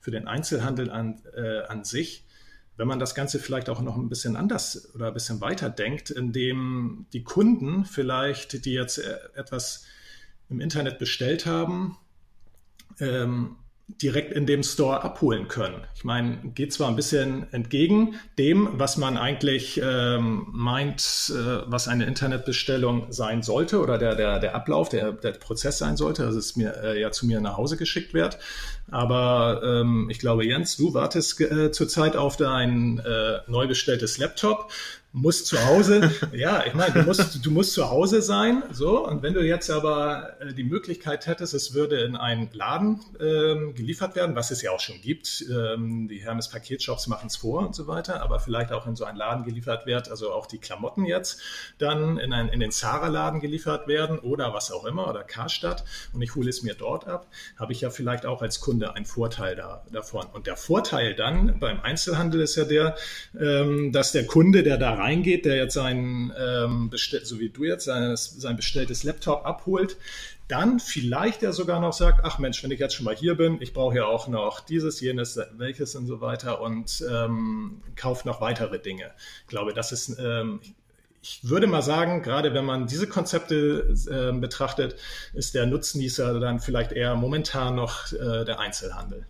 für 0.00 0.10
den 0.10 0.26
Einzelhandel 0.26 0.90
an, 0.90 1.22
äh, 1.36 1.60
an 1.62 1.84
sich, 1.84 2.24
wenn 2.82 2.88
man 2.88 2.98
das 2.98 3.14
Ganze 3.14 3.38
vielleicht 3.38 3.68
auch 3.68 3.80
noch 3.80 3.96
ein 3.96 4.08
bisschen 4.08 4.34
anders 4.34 4.92
oder 4.96 5.06
ein 5.06 5.14
bisschen 5.14 5.40
weiter 5.40 5.70
denkt, 5.70 6.10
indem 6.10 7.06
die 7.12 7.22
Kunden 7.22 7.84
vielleicht, 7.84 8.64
die 8.64 8.72
jetzt 8.72 8.98
äh, 8.98 9.18
etwas 9.34 9.84
im 10.48 10.60
Internet 10.60 10.98
bestellt 10.98 11.46
haben, 11.46 11.96
ähm, 12.98 13.54
direkt 14.00 14.32
in 14.32 14.46
dem 14.46 14.62
Store 14.62 15.02
abholen 15.02 15.48
können. 15.48 15.82
Ich 15.94 16.04
meine, 16.04 16.38
geht 16.54 16.72
zwar 16.72 16.88
ein 16.88 16.96
bisschen 16.96 17.52
entgegen 17.52 18.14
dem, 18.38 18.68
was 18.72 18.96
man 18.96 19.16
eigentlich 19.16 19.80
ähm, 19.82 20.46
meint, 20.52 21.32
äh, 21.34 21.62
was 21.66 21.88
eine 21.88 22.06
Internetbestellung 22.06 23.12
sein 23.12 23.42
sollte 23.42 23.80
oder 23.80 23.98
der, 23.98 24.14
der, 24.14 24.38
der 24.38 24.54
Ablauf, 24.54 24.88
der, 24.88 25.12
der 25.12 25.32
Prozess 25.32 25.78
sein 25.78 25.96
sollte, 25.96 26.24
dass 26.24 26.34
es 26.34 26.56
mir 26.56 26.74
äh, 26.82 27.00
ja 27.00 27.10
zu 27.10 27.26
mir 27.26 27.40
nach 27.40 27.56
Hause 27.56 27.76
geschickt 27.76 28.14
wird. 28.14 28.38
Aber 28.90 29.62
ähm, 29.64 30.08
ich 30.10 30.18
glaube, 30.18 30.44
Jens, 30.44 30.76
du 30.76 30.94
wartest 30.94 31.40
äh, 31.40 31.70
zurzeit 31.70 32.16
auf 32.16 32.36
dein 32.36 32.98
äh, 32.98 33.38
neu 33.46 33.66
bestelltes 33.66 34.18
Laptop 34.18 34.70
musst 35.12 35.46
zu 35.46 35.62
Hause, 35.66 36.10
ja, 36.32 36.64
ich 36.66 36.72
meine, 36.72 36.94
du 36.94 37.02
musst, 37.02 37.44
du 37.44 37.50
musst 37.50 37.74
zu 37.74 37.90
Hause 37.90 38.22
sein, 38.22 38.62
so, 38.72 39.06
und 39.06 39.22
wenn 39.22 39.34
du 39.34 39.40
jetzt 39.44 39.70
aber 39.70 40.40
äh, 40.40 40.54
die 40.54 40.64
Möglichkeit 40.64 41.26
hättest, 41.26 41.52
es 41.52 41.74
würde 41.74 42.00
in 42.00 42.16
einen 42.16 42.48
Laden 42.54 43.00
ähm, 43.20 43.74
geliefert 43.74 44.16
werden, 44.16 44.34
was 44.34 44.50
es 44.50 44.62
ja 44.62 44.70
auch 44.70 44.80
schon 44.80 45.00
gibt, 45.02 45.44
ähm, 45.50 46.08
die 46.08 46.18
Hermes 46.18 46.48
Paketshops 46.48 47.08
machen 47.08 47.26
es 47.26 47.36
vor 47.36 47.60
und 47.60 47.74
so 47.74 47.86
weiter, 47.86 48.22
aber 48.22 48.40
vielleicht 48.40 48.72
auch 48.72 48.86
in 48.86 48.96
so 48.96 49.04
einen 49.04 49.18
Laden 49.18 49.44
geliefert 49.44 49.84
wird, 49.84 50.08
also 50.10 50.32
auch 50.32 50.46
die 50.46 50.58
Klamotten 50.58 51.04
jetzt 51.04 51.42
dann 51.76 52.16
in, 52.16 52.32
ein, 52.32 52.48
in 52.48 52.60
den 52.60 52.72
Zara-Laden 52.72 53.40
geliefert 53.40 53.88
werden 53.88 54.18
oder 54.18 54.54
was 54.54 54.72
auch 54.72 54.86
immer, 54.86 55.08
oder 55.08 55.24
Karstadt, 55.24 55.84
und 56.14 56.22
ich 56.22 56.34
hole 56.34 56.48
es 56.48 56.62
mir 56.62 56.74
dort 56.74 57.06
ab, 57.06 57.26
habe 57.58 57.72
ich 57.72 57.82
ja 57.82 57.90
vielleicht 57.90 58.24
auch 58.24 58.40
als 58.40 58.60
Kunde 58.60 58.94
einen 58.94 59.04
Vorteil 59.04 59.56
da, 59.56 59.84
davon. 59.92 60.26
Und 60.32 60.46
der 60.46 60.56
Vorteil 60.56 61.14
dann 61.14 61.58
beim 61.60 61.82
Einzelhandel 61.82 62.40
ist 62.40 62.56
ja 62.56 62.64
der, 62.64 62.96
ähm, 63.38 63.92
dass 63.92 64.12
der 64.12 64.26
Kunde, 64.26 64.62
der 64.62 64.78
da 64.78 65.01
reingeht, 65.02 65.44
der 65.44 65.56
jetzt 65.56 65.74
sein, 65.74 66.32
ähm, 66.38 66.90
bestell, 66.90 67.24
so 67.24 67.38
wie 67.40 67.48
du 67.48 67.64
jetzt, 67.64 67.84
sein, 67.84 68.16
sein 68.16 68.56
bestelltes 68.56 69.04
Laptop 69.04 69.44
abholt, 69.44 69.96
dann 70.48 70.80
vielleicht 70.80 71.42
er 71.42 71.52
sogar 71.52 71.80
noch 71.80 71.92
sagt, 71.92 72.20
ach 72.24 72.38
Mensch, 72.38 72.62
wenn 72.62 72.70
ich 72.70 72.80
jetzt 72.80 72.94
schon 72.94 73.04
mal 73.04 73.14
hier 73.14 73.36
bin, 73.36 73.60
ich 73.60 73.72
brauche 73.72 73.96
ja 73.96 74.04
auch 74.04 74.28
noch 74.28 74.60
dieses, 74.60 75.00
jenes, 75.00 75.38
welches 75.56 75.94
und 75.94 76.06
so 76.06 76.20
weiter 76.20 76.60
und 76.60 77.04
ähm, 77.10 77.80
kauft 77.96 78.26
noch 78.26 78.40
weitere 78.40 78.78
Dinge. 78.78 79.10
Ich 79.42 79.48
glaube, 79.48 79.72
das 79.72 79.92
ist, 79.92 80.18
ähm, 80.18 80.60
ich 81.22 81.48
würde 81.48 81.66
mal 81.66 81.82
sagen, 81.82 82.22
gerade 82.22 82.52
wenn 82.52 82.64
man 82.64 82.86
diese 82.86 83.06
Konzepte 83.06 83.94
äh, 84.10 84.38
betrachtet, 84.38 84.96
ist 85.32 85.54
der 85.54 85.66
Nutznießer 85.66 86.38
dann 86.40 86.60
vielleicht 86.60 86.92
eher 86.92 87.14
momentan 87.14 87.76
noch 87.76 88.12
äh, 88.12 88.44
der 88.44 88.58
Einzelhandel. 88.58 89.26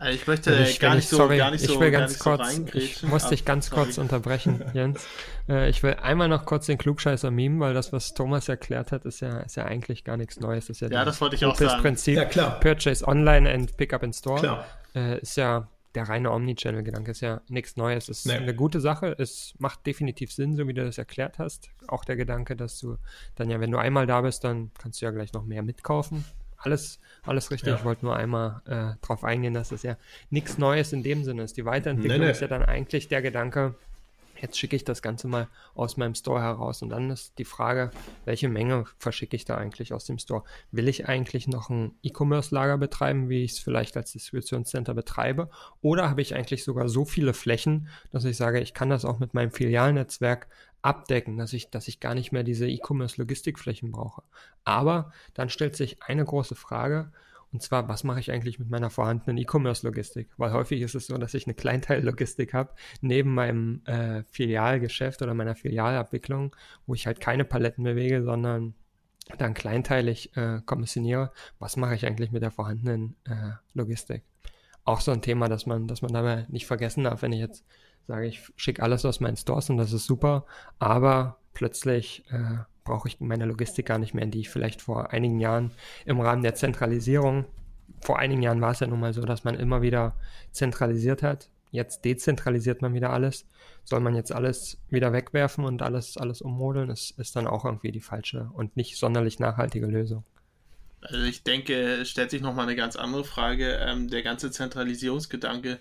Also 0.00 0.14
ich 0.14 0.26
möchte 0.28 0.54
ich, 0.54 0.78
gar, 0.78 0.94
nicht 0.94 1.08
so, 1.08 1.16
sorry, 1.16 1.38
gar 1.38 1.50
nicht 1.50 1.64
ich 1.64 1.70
so, 1.70 1.80
will 1.80 1.90
ganz 1.90 2.20
kurz, 2.20 2.60
ich 2.72 3.02
muss 3.02 3.26
dich 3.26 3.44
ganz 3.44 3.66
sorry. 3.66 3.82
kurz 3.82 3.98
unterbrechen, 3.98 4.62
Jens. 4.72 5.04
Äh, 5.48 5.68
ich 5.70 5.82
will 5.82 5.94
einmal 5.94 6.28
noch 6.28 6.46
kurz 6.46 6.66
den 6.66 6.78
Klugscheißer 6.78 7.32
mimen, 7.32 7.58
weil 7.58 7.74
das, 7.74 7.92
was 7.92 8.14
Thomas 8.14 8.48
erklärt 8.48 8.92
hat, 8.92 9.04
ist 9.04 9.20
ja, 9.20 9.40
ist 9.40 9.56
ja 9.56 9.64
eigentlich 9.64 10.04
gar 10.04 10.16
nichts 10.16 10.38
Neues. 10.38 10.66
Das 10.66 10.76
ist 10.76 10.80
ja, 10.82 10.88
ja 10.98 11.04
das 11.04 11.20
wollte 11.20 11.34
ich 11.34 11.44
auch 11.44 11.56
sagen. 11.56 11.82
Prinzip, 11.82 12.16
ja, 12.16 12.26
klar. 12.26 12.60
Purchase 12.60 13.06
online 13.06 13.52
and 13.52 13.76
pick 13.76 13.92
up 13.92 14.04
in 14.04 14.12
store. 14.12 14.38
Klar. 14.38 14.66
Äh, 14.94 15.18
ist 15.18 15.36
ja 15.36 15.68
der 15.96 16.08
reine 16.08 16.30
Omnichannel-Gedanke, 16.30 17.10
ist 17.10 17.20
ja 17.20 17.40
nichts 17.48 17.76
Neues. 17.76 18.08
Ist 18.08 18.24
nee. 18.24 18.34
eine 18.34 18.54
gute 18.54 18.80
Sache. 18.80 19.16
Es 19.18 19.54
macht 19.58 19.84
definitiv 19.84 20.30
Sinn, 20.30 20.54
so 20.54 20.68
wie 20.68 20.74
du 20.74 20.84
das 20.84 20.98
erklärt 20.98 21.40
hast. 21.40 21.70
Auch 21.88 22.04
der 22.04 22.14
Gedanke, 22.14 22.54
dass 22.54 22.78
du 22.78 22.98
dann 23.34 23.50
ja, 23.50 23.58
wenn 23.58 23.72
du 23.72 23.78
einmal 23.78 24.06
da 24.06 24.20
bist, 24.20 24.44
dann 24.44 24.70
kannst 24.78 25.00
du 25.00 25.06
ja 25.06 25.10
gleich 25.10 25.32
noch 25.32 25.44
mehr 25.44 25.64
mitkaufen 25.64 26.24
alles, 26.58 27.00
alles 27.22 27.50
richtig. 27.50 27.70
Ja. 27.70 27.76
Ich 27.76 27.84
wollte 27.84 28.04
nur 28.04 28.16
einmal 28.16 28.62
äh, 28.66 29.00
darauf 29.00 29.24
eingehen, 29.24 29.54
dass 29.54 29.70
das 29.70 29.82
ja 29.82 29.96
nichts 30.30 30.58
Neues 30.58 30.92
in 30.92 31.02
dem 31.02 31.24
Sinne 31.24 31.42
ist. 31.42 31.56
Die 31.56 31.64
Weiterentwicklung 31.64 32.20
nee, 32.20 32.26
nee. 32.26 32.32
ist 32.32 32.40
ja 32.40 32.48
dann 32.48 32.62
eigentlich 32.62 33.08
der 33.08 33.22
Gedanke, 33.22 33.74
jetzt 34.40 34.58
schicke 34.58 34.76
ich 34.76 34.84
das 34.84 35.02
Ganze 35.02 35.28
mal 35.28 35.48
aus 35.74 35.96
meinem 35.96 36.14
Store 36.14 36.40
heraus. 36.40 36.82
Und 36.82 36.90
dann 36.90 37.10
ist 37.10 37.38
die 37.38 37.44
Frage, 37.44 37.90
welche 38.24 38.48
Menge 38.48 38.84
verschicke 38.98 39.36
ich 39.36 39.44
da 39.44 39.56
eigentlich 39.56 39.92
aus 39.92 40.04
dem 40.04 40.18
Store? 40.18 40.44
Will 40.70 40.88
ich 40.88 41.08
eigentlich 41.08 41.48
noch 41.48 41.70
ein 41.70 41.94
E-Commerce-Lager 42.02 42.78
betreiben, 42.78 43.28
wie 43.28 43.44
ich 43.44 43.52
es 43.52 43.58
vielleicht 43.58 43.96
als 43.96 44.12
Distributionscenter 44.12 44.94
betreibe? 44.94 45.50
Oder 45.80 46.08
habe 46.10 46.22
ich 46.22 46.34
eigentlich 46.34 46.64
sogar 46.64 46.88
so 46.88 47.04
viele 47.04 47.34
Flächen, 47.34 47.88
dass 48.10 48.24
ich 48.24 48.36
sage, 48.36 48.60
ich 48.60 48.74
kann 48.74 48.90
das 48.90 49.04
auch 49.04 49.18
mit 49.18 49.34
meinem 49.34 49.50
Filialnetzwerk 49.50 50.48
abdecken, 50.82 51.36
dass 51.36 51.52
ich, 51.52 51.70
dass 51.70 51.88
ich 51.88 52.00
gar 52.00 52.14
nicht 52.14 52.32
mehr 52.32 52.44
diese 52.44 52.68
E-Commerce-Logistikflächen 52.68 53.90
brauche. 53.90 54.22
Aber 54.64 55.12
dann 55.34 55.48
stellt 55.48 55.76
sich 55.76 56.02
eine 56.02 56.24
große 56.24 56.54
Frage, 56.54 57.12
und 57.50 57.62
zwar, 57.62 57.88
was 57.88 58.04
mache 58.04 58.20
ich 58.20 58.30
eigentlich 58.30 58.58
mit 58.58 58.68
meiner 58.68 58.90
vorhandenen 58.90 59.38
E-Commerce-Logistik? 59.38 60.28
Weil 60.36 60.52
häufig 60.52 60.82
ist 60.82 60.94
es 60.94 61.06
so, 61.06 61.16
dass 61.16 61.32
ich 61.32 61.46
eine 61.46 61.54
Kleinteil-Logistik 61.54 62.52
habe, 62.52 62.74
neben 63.00 63.32
meinem 63.32 63.82
äh, 63.86 64.22
Filialgeschäft 64.24 65.22
oder 65.22 65.32
meiner 65.32 65.54
Filialabwicklung, 65.54 66.54
wo 66.86 66.94
ich 66.94 67.06
halt 67.06 67.20
keine 67.20 67.44
Paletten 67.44 67.84
bewege, 67.84 68.22
sondern 68.22 68.74
dann 69.38 69.54
kleinteilig 69.54 70.36
äh, 70.36 70.60
kommissioniere. 70.64 71.32
Was 71.58 71.76
mache 71.76 71.94
ich 71.94 72.06
eigentlich 72.06 72.32
mit 72.32 72.42
der 72.42 72.50
vorhandenen 72.50 73.16
äh, 73.24 73.52
Logistik? 73.72 74.24
Auch 74.84 75.00
so 75.00 75.10
ein 75.10 75.22
Thema, 75.22 75.48
dass 75.48 75.64
man, 75.66 75.86
dass 75.86 76.02
man 76.02 76.12
dabei 76.12 76.46
nicht 76.48 76.66
vergessen 76.66 77.04
darf, 77.04 77.22
wenn 77.22 77.32
ich 77.32 77.40
jetzt 77.40 77.64
sage, 78.08 78.26
ich 78.26 78.42
schicke 78.56 78.82
alles 78.82 79.04
aus 79.04 79.20
meinen 79.20 79.36
Stores 79.36 79.70
und 79.70 79.76
das 79.76 79.92
ist 79.92 80.06
super, 80.06 80.44
aber 80.78 81.38
plötzlich 81.54 82.24
äh, 82.30 82.58
brauche 82.82 83.06
ich 83.06 83.20
meine 83.20 83.44
Logistik 83.44 83.86
gar 83.86 83.98
nicht 83.98 84.14
mehr, 84.14 84.26
die 84.26 84.40
ich 84.40 84.50
vielleicht 84.50 84.82
vor 84.82 85.12
einigen 85.12 85.38
Jahren 85.38 85.70
im 86.06 86.20
Rahmen 86.20 86.42
der 86.42 86.54
Zentralisierung, 86.54 87.44
vor 88.00 88.18
einigen 88.18 88.42
Jahren 88.42 88.60
war 88.60 88.72
es 88.72 88.80
ja 88.80 88.86
nun 88.86 89.00
mal 89.00 89.12
so, 89.12 89.22
dass 89.22 89.44
man 89.44 89.54
immer 89.54 89.82
wieder 89.82 90.14
zentralisiert 90.52 91.22
hat. 91.22 91.50
Jetzt 91.70 92.04
dezentralisiert 92.04 92.80
man 92.80 92.94
wieder 92.94 93.10
alles. 93.10 93.46
Soll 93.84 94.00
man 94.00 94.14
jetzt 94.14 94.32
alles 94.32 94.78
wieder 94.88 95.12
wegwerfen 95.12 95.64
und 95.64 95.82
alles, 95.82 96.16
alles 96.16 96.40
ummodeln, 96.40 96.90
ist, 96.90 97.18
ist 97.18 97.36
dann 97.36 97.46
auch 97.46 97.64
irgendwie 97.64 97.92
die 97.92 98.00
falsche 98.00 98.50
und 98.54 98.76
nicht 98.76 98.96
sonderlich 98.96 99.38
nachhaltige 99.38 99.86
Lösung. 99.86 100.24
Also 101.00 101.22
ich 101.24 101.42
denke, 101.42 101.74
es 101.74 102.10
stellt 102.10 102.30
sich 102.30 102.40
nochmal 102.40 102.66
eine 102.66 102.76
ganz 102.76 102.96
andere 102.96 103.24
Frage. 103.24 103.78
Ähm, 103.80 104.08
der 104.08 104.22
ganze 104.22 104.50
Zentralisierungsgedanke 104.50 105.78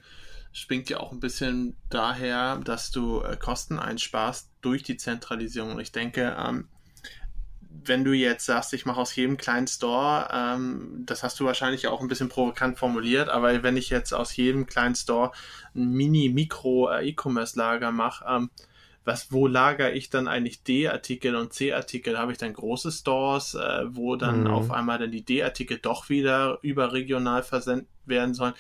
springt 0.52 0.90
ja 0.90 1.00
auch 1.00 1.12
ein 1.12 1.20
bisschen 1.20 1.78
daher, 1.90 2.58
dass 2.58 2.92
du 2.92 3.22
äh, 3.22 3.38
Kosten 3.38 3.80
einsparst 3.80 4.52
durch 4.62 4.84
die 4.84 4.98
Zentralisierung. 4.98 5.80
Ich 5.80 5.92
denke, 5.92 6.36
ähm, 6.40 6.68
wenn 7.88 8.04
du 8.04 8.14
jetzt 8.14 8.46
sagst, 8.46 8.74
ich 8.74 8.86
mache 8.86 9.00
aus 9.00 9.16
jedem 9.16 9.38
kleinen 9.38 9.68
Store, 9.68 10.28
ähm, 10.32 11.04
das 11.06 11.24
hast 11.24 11.40
du 11.40 11.46
wahrscheinlich 11.46 11.88
auch 11.88 12.02
ein 12.02 12.08
bisschen 12.08 12.30
provokant 12.30 12.78
formuliert, 12.78 13.30
aber 13.30 13.64
wenn 13.64 13.78
ich 13.78 13.90
jetzt 13.90 14.14
aus 14.14 14.36
jedem 14.36 14.66
kleinen 14.66 14.96
Store 14.96 15.32
ein 15.76 15.92
Mini-Mikro-E-Commerce-Lager 15.92 17.92
mache, 17.92 18.26
ähm, 18.28 18.50
was, 19.08 19.32
wo 19.32 19.48
lagere 19.48 19.94
ich 19.94 20.10
dann 20.10 20.28
eigentlich 20.28 20.64
D-Artikel 20.64 21.38
und 21.38 21.54
C-Artikel? 21.54 22.18
Habe 22.18 22.34
ich 22.34 22.38
dann 22.38 22.52
große 22.52 22.92
Stores, 22.92 23.54
äh, 23.54 23.86
wo 23.88 24.18
dann 24.18 24.42
mhm. 24.42 24.48
auf 24.48 24.70
einmal 24.70 25.00
dann 25.00 25.12
die 25.12 25.24
D-Artikel 25.24 25.78
doch 25.78 26.10
wieder 26.10 26.60
überregional 26.62 27.42
versendet 27.42 27.88
werden 28.06 28.34
sollen? 28.34 28.54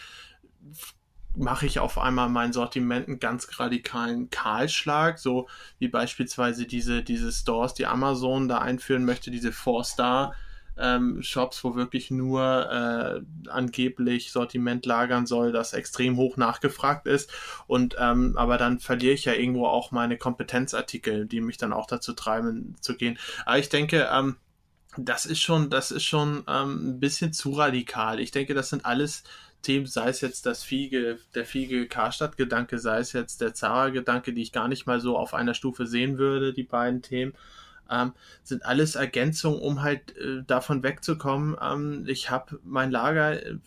Mache 1.38 1.65
ich 1.65 1.79
auf 1.79 1.98
einmal 1.98 2.29
mein 2.29 2.53
Sortiment 2.53 3.08
einen 3.08 3.20
ganz 3.20 3.60
radikalen 3.60 4.29
Kahlschlag, 4.29 5.20
so 5.20 5.48
wie 5.79 5.88
beispielsweise 5.88 6.65
diese, 6.65 7.03
diese 7.03 7.32
Stores, 7.32 7.74
die 7.74 7.86
Amazon 7.86 8.48
da 8.48 8.60
einführen 8.60 9.06
möchte, 9.06 9.32
diese 9.32 9.51
Four-Star- 9.51 10.34
ähm, 10.79 11.22
Shops, 11.24 11.63
wo 11.63 11.75
wirklich 11.75 12.12
nur 12.12 12.72
äh, 12.72 13.50
angeblich 13.50 14.32
Sortiment 14.32 14.86
lagern 14.86 15.25
soll, 15.25 15.51
das 15.51 15.74
extrem 15.74 16.17
hoch 16.17 16.38
nachgefragt 16.38 17.08
ist. 17.08 17.32
Und 17.65 17.96
ähm, 18.00 18.36
aber 18.38 18.58
dann 18.58 18.79
verliere 18.79 19.13
ich 19.13 19.25
ja 19.25 19.34
irgendwo 19.34 19.65
auch 19.67 19.91
meine 19.91 20.17
Kompetenzartikel, 20.17 21.25
die 21.25 21.41
mich 21.41 21.58
dann 21.58 21.74
auch 21.74 21.88
dazu 21.88 22.13
treiben 22.13 22.75
zu 22.79 22.96
gehen. 22.96 23.17
Aber 23.46 23.58
ich 23.58 23.70
denke, 23.70 24.08
ähm, 24.12 24.38
das 24.98 25.25
ist 25.25 25.41
schon, 25.41 25.70
das 25.70 25.91
ist 25.91 26.03
schon 26.03 26.44
ähm, 26.48 26.89
ein 26.89 27.00
bisschen 27.00 27.34
zu 27.34 27.51
radikal. 27.51 28.20
Ich 28.20 28.32
denke, 28.32 28.53
das 28.53 28.70
sind 28.70 28.86
alles 28.86 29.24
Themen, 29.67 29.86
sei 29.86 30.07
es 30.07 30.21
jetzt 30.21 30.45
das 30.45 30.63
Fiege, 30.63 31.19
der 31.36 31.43
Fiege-Karstadt-Gedanke, 31.43 32.79
sei 32.79 33.00
es 33.00 33.12
jetzt 33.12 33.41
der 33.41 33.53
Zara-Gedanke, 33.53 34.31
die 34.31 34.41
ich 34.41 34.53
gar 34.53 34.69
nicht 34.69 34.88
mal 34.88 35.01
so 35.01 35.17
auf 35.17 35.33
einer 35.33 35.53
Stufe 35.53 35.86
sehen 35.86 36.17
würde, 36.17 36.53
die 36.53 36.63
beiden 36.63 37.01
Themen. 37.01 37.33
Ähm, 37.91 38.13
sind 38.43 38.65
alles 38.65 38.95
Ergänzungen, 38.95 39.59
um 39.59 39.81
halt 39.81 40.15
äh, 40.15 40.41
davon 40.47 40.83
wegzukommen. 40.83 41.57
Ähm, 41.62 42.05
ich 42.07 42.29
habe 42.29 42.62
mein 42.63 42.91
Lager, 42.91 43.45
äh, 43.45 43.57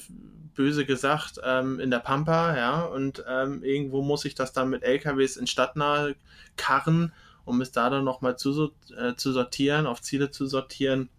böse 0.54 0.86
gesagt, 0.86 1.38
ähm, 1.44 1.78
in 1.80 1.90
der 1.90 1.98
Pampa, 1.98 2.56
ja, 2.56 2.80
und 2.80 3.22
ähm, 3.28 3.62
irgendwo 3.62 4.00
muss 4.00 4.24
ich 4.24 4.34
das 4.34 4.54
dann 4.54 4.70
mit 4.70 4.82
LKWs 4.82 5.36
in 5.36 5.46
stadtnahe 5.46 6.14
karren, 6.56 7.12
um 7.44 7.60
es 7.60 7.72
da 7.72 7.90
dann 7.90 8.04
nochmal 8.04 8.38
zu, 8.38 8.72
äh, 8.96 9.16
zu 9.16 9.32
sortieren, 9.32 9.86
auf 9.86 10.00
Ziele 10.00 10.30
zu 10.30 10.46
sortieren 10.46 11.10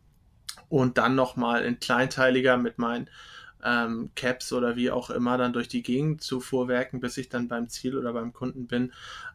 und 0.69 0.97
dann 0.97 1.13
nochmal 1.13 1.65
in 1.65 1.79
kleinteiliger 1.79 2.57
mit 2.57 2.79
meinen 2.79 3.09
ähm, 3.63 4.11
Caps 4.15 4.53
oder 4.53 4.75
wie 4.75 4.91
auch 4.91 5.09
immer 5.09 5.37
dann 5.37 5.53
durch 5.53 5.67
die 5.67 5.83
Gegend 5.83 6.21
zu 6.21 6.39
fuhrwerken, 6.39 6.99
bis 6.99 7.17
ich 7.17 7.29
dann 7.29 7.47
beim 7.47 7.69
Ziel 7.69 7.97
oder 7.97 8.13
beim 8.13 8.33
Kunden 8.33 8.67
bin. 8.67 8.91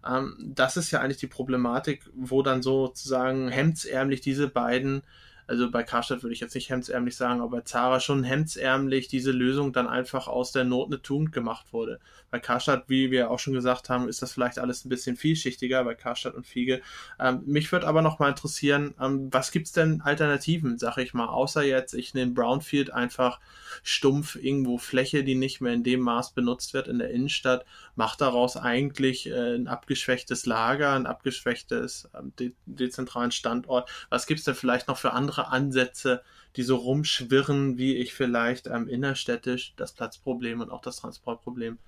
Ähm, 0.06 0.36
das 0.54 0.76
ist 0.76 0.90
ja 0.90 1.00
eigentlich 1.00 1.18
die 1.18 1.26
Problematik, 1.26 2.02
wo 2.14 2.42
dann 2.42 2.62
sozusagen 2.62 3.48
hemdsärmlich 3.48 4.20
diese 4.20 4.48
beiden 4.48 5.02
also 5.46 5.70
bei 5.70 5.82
Karstadt 5.82 6.22
würde 6.22 6.34
ich 6.34 6.40
jetzt 6.40 6.54
nicht 6.54 6.70
hemdsärmlich 6.70 7.16
sagen, 7.16 7.40
aber 7.40 7.58
bei 7.58 7.60
Zara 7.62 8.00
schon 8.00 8.24
hemdsärmlich 8.24 9.08
diese 9.08 9.30
Lösung 9.30 9.72
dann 9.72 9.86
einfach 9.86 10.26
aus 10.26 10.52
der 10.52 10.64
Not 10.64 10.88
eine 10.88 11.02
Tugend 11.02 11.32
gemacht 11.32 11.72
wurde. 11.72 12.00
Bei 12.30 12.40
Karstadt, 12.40 12.84
wie 12.88 13.10
wir 13.10 13.30
auch 13.30 13.38
schon 13.38 13.54
gesagt 13.54 13.88
haben, 13.88 14.08
ist 14.08 14.22
das 14.22 14.32
vielleicht 14.32 14.58
alles 14.58 14.84
ein 14.84 14.88
bisschen 14.88 15.16
vielschichtiger 15.16 15.84
bei 15.84 15.94
Karstadt 15.94 16.34
und 16.34 16.46
Fiege. 16.46 16.82
Ähm, 17.20 17.42
mich 17.46 17.70
würde 17.70 17.86
aber 17.86 18.02
noch 18.02 18.18
mal 18.18 18.28
interessieren, 18.28 18.94
ähm, 19.00 19.28
was 19.32 19.52
gibt's 19.52 19.72
denn 19.72 20.00
Alternativen, 20.00 20.78
sag 20.78 20.98
ich 20.98 21.14
mal, 21.14 21.28
außer 21.28 21.62
jetzt, 21.62 21.94
ich 21.94 22.14
nehme 22.14 22.32
Brownfield 22.32 22.92
einfach 22.92 23.40
stumpf 23.82 24.36
irgendwo 24.36 24.78
Fläche, 24.78 25.22
die 25.22 25.34
nicht 25.34 25.60
mehr 25.60 25.72
in 25.72 25.84
dem 25.84 26.00
Maß 26.00 26.32
benutzt 26.32 26.74
wird 26.74 26.88
in 26.88 26.98
der 26.98 27.10
Innenstadt, 27.10 27.64
macht 27.94 28.20
daraus 28.20 28.56
eigentlich 28.56 29.28
äh, 29.28 29.54
ein 29.54 29.68
abgeschwächtes 29.68 30.46
Lager, 30.46 30.92
ein 30.92 31.06
abgeschwächtes 31.06 32.08
äh, 32.12 32.22
de 32.38 32.52
dezentralen 32.66 33.30
Standort. 33.30 33.88
Was 34.10 34.26
gibt's 34.26 34.44
denn 34.44 34.54
vielleicht 34.54 34.88
noch 34.88 34.98
für 34.98 35.12
andere 35.12 35.35
Ansätze, 35.44 36.22
die 36.56 36.62
so 36.62 36.76
rumschwirren, 36.76 37.78
wie 37.78 37.96
ich 37.96 38.14
vielleicht 38.14 38.66
ähm, 38.66 38.88
innerstädtisch 38.88 39.74
das 39.76 39.92
Platzproblem 39.92 40.60
und 40.60 40.70
auch 40.70 40.80
das 40.80 40.96
Transportproblem 40.96 41.78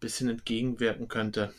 bisschen 0.00 0.28
entgegenwirken 0.28 1.08
könnte. 1.08 1.54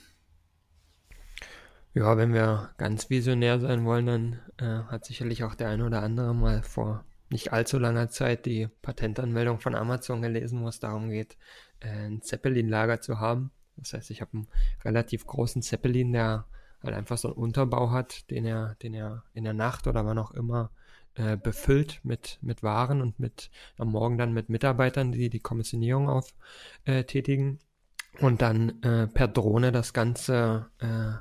Ja, 1.96 2.18
wenn 2.18 2.34
wir 2.34 2.72
ganz 2.78 3.10
visionär 3.10 3.60
sein 3.60 3.86
wollen, 3.86 4.06
dann 4.06 4.40
äh, 4.58 4.84
hat 4.90 5.06
sicherlich 5.06 5.44
auch 5.44 5.56
der 5.56 5.70
eine 5.70 5.86
oder 5.86 6.02
andere 6.02 6.34
mal 6.34 6.62
vor 6.64 7.06
nicht 7.30 7.54
allzu 7.54 7.80
langer 7.80 8.10
Zeit 8.10 8.46
die 8.46 8.68
Patentanmeldung 8.82 9.60
von 9.60 9.76
Amazon 9.76 10.22
gelesen, 10.22 10.62
wo 10.62 10.68
es 10.68 10.80
darum 10.80 11.10
geht, 11.10 11.38
äh, 11.80 11.88
ein 11.88 12.22
Zeppelin-Lager 12.22 13.02
zu 13.02 13.20
haben. 13.20 13.52
Das 13.78 13.94
heißt, 13.94 14.12
ich 14.12 14.22
habe 14.22 14.34
einen 14.34 14.48
relativ 14.84 15.26
großen 15.26 15.62
Zeppelin, 15.62 16.14
der 16.14 16.46
halt 16.84 16.96
einfach 16.96 17.18
so 17.18 17.30
einen 17.30 17.38
Unterbau 17.38 17.92
hat, 17.92 18.30
den 18.30 18.46
er, 18.46 18.76
den 18.82 18.94
er 18.94 19.24
in 19.34 19.44
der 19.44 19.54
Nacht 19.54 19.88
oder 19.88 20.06
wann 20.06 20.18
auch 20.18 20.32
immer 20.32 20.72
äh, 21.16 21.38
befüllt 21.38 22.00
mit, 22.04 22.40
mit 22.42 22.64
Waren 22.64 23.02
und 23.02 23.20
mit 23.20 23.50
am 23.78 23.92
Morgen 23.92 24.18
dann 24.18 24.34
mit 24.34 24.50
Mitarbeitern, 24.50 25.12
die 25.12 25.30
die 25.30 25.40
Kommissionierung 25.40 26.10
auftätigen. 26.10 27.60
Äh, 27.60 28.24
und 28.24 28.42
dann 28.42 28.82
äh, 28.84 29.08
per 29.08 29.28
Drohne 29.28 29.72
das 29.72 29.94
Ganze 29.94 30.68
äh, 30.80 31.14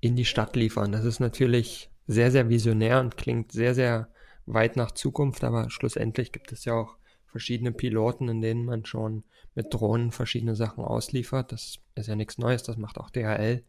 in 0.00 0.16
die 0.16 0.24
Stadt 0.24 0.56
liefern. 0.56 0.90
Das 0.90 1.04
ist 1.04 1.20
natürlich 1.20 1.90
sehr, 2.06 2.32
sehr 2.32 2.48
visionär 2.48 3.00
und 3.00 3.16
klingt 3.16 3.52
sehr, 3.52 3.74
sehr 3.74 4.08
weit 4.46 4.76
nach 4.76 4.90
Zukunft, 4.90 5.44
aber 5.44 5.70
schlussendlich 5.70 6.32
gibt 6.32 6.50
es 6.50 6.64
ja 6.64 6.74
auch 6.74 6.96
verschiedene 7.26 7.72
Piloten, 7.72 8.28
in 8.28 8.40
denen 8.40 8.64
man 8.64 8.84
schon 8.84 9.22
mit 9.54 9.72
Drohnen 9.72 10.10
verschiedene 10.10 10.56
Sachen 10.56 10.84
ausliefert. 10.84 11.52
Das 11.52 11.78
ist 11.94 12.08
ja 12.08 12.16
nichts 12.16 12.38
Neues, 12.38 12.62
das 12.64 12.76
macht 12.76 12.98
auch 12.98 13.10
DHL. 13.10 13.62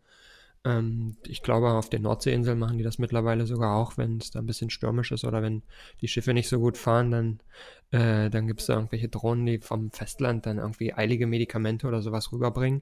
Ähm, 0.66 1.18
ich 1.28 1.42
glaube, 1.44 1.72
auf 1.72 1.90
den 1.90 2.04
Nordseeinseln 2.04 2.58
machen 2.60 2.78
die 2.78 2.84
das 2.84 2.98
mittlerweile 3.00 3.46
sogar 3.46 3.76
auch, 3.76 3.98
wenn 3.98 4.18
es 4.18 4.32
da 4.32 4.40
ein 4.40 4.46
bisschen 4.46 4.70
stürmisch 4.70 5.12
ist 5.12 5.26
oder 5.26 5.42
wenn 5.42 5.64
die 6.02 6.08
Schiffe 6.08 6.34
nicht 6.34 6.48
so 6.50 6.60
gut 6.60 6.78
fahren, 6.78 7.12
dann, 7.12 7.40
äh, 7.92 8.30
dann 8.30 8.48
gibt 8.48 8.62
es 8.62 8.68
da 8.68 8.76
irgendwelche 8.76 9.10
Drohnen, 9.10 9.46
die 9.46 9.60
vom 9.60 9.92
Festland 9.92 10.46
dann 10.46 10.58
irgendwie 10.58 10.94
eilige 10.94 11.28
Medikamente 11.28 11.88
oder 11.88 12.02
sowas 12.02 12.32
rüberbringen. 12.32 12.82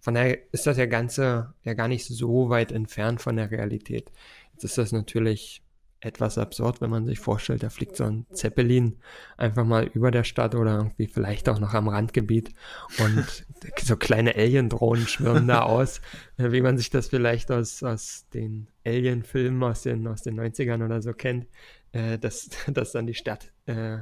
Von 0.00 0.14
daher 0.14 0.38
ist 0.52 0.66
das 0.66 0.78
ja 0.78 0.86
Ganze 0.86 1.54
ja 1.62 1.74
gar 1.74 1.88
nicht 1.88 2.06
so 2.06 2.48
weit 2.48 2.72
entfernt 2.72 3.20
von 3.20 3.36
der 3.36 3.50
Realität. 3.50 4.10
Jetzt 4.52 4.64
ist 4.64 4.78
das 4.78 4.92
natürlich 4.92 5.62
etwas 6.00 6.38
absurd, 6.38 6.80
wenn 6.80 6.90
man 6.90 7.04
sich 7.04 7.18
vorstellt, 7.18 7.62
da 7.62 7.68
fliegt 7.68 7.96
so 7.96 8.04
ein 8.04 8.26
Zeppelin 8.32 8.96
einfach 9.36 9.64
mal 9.64 9.84
über 9.84 10.10
der 10.10 10.24
Stadt 10.24 10.54
oder 10.54 10.78
irgendwie 10.78 11.06
vielleicht 11.06 11.48
auch 11.48 11.58
noch 11.58 11.74
am 11.74 11.88
Randgebiet 11.88 12.54
und 12.98 13.46
so 13.82 13.96
kleine 13.96 14.34
Alien-Drohnen 14.34 15.06
schwirren 15.06 15.46
da 15.46 15.62
aus, 15.62 16.00
äh, 16.38 16.52
wie 16.52 16.62
man 16.62 16.78
sich 16.78 16.90
das 16.90 17.08
vielleicht 17.08 17.50
aus, 17.50 17.82
aus 17.82 18.26
den 18.32 18.68
Alien-Filmen 18.86 19.62
aus 19.62 19.82
den, 19.82 20.06
aus 20.06 20.22
den 20.22 20.40
90ern 20.40 20.84
oder 20.84 21.02
so 21.02 21.12
kennt, 21.12 21.46
äh, 21.92 22.18
dass, 22.18 22.48
dass 22.66 22.92
dann 22.92 23.06
die 23.06 23.14
Stadt 23.14 23.52
äh, 23.66 23.98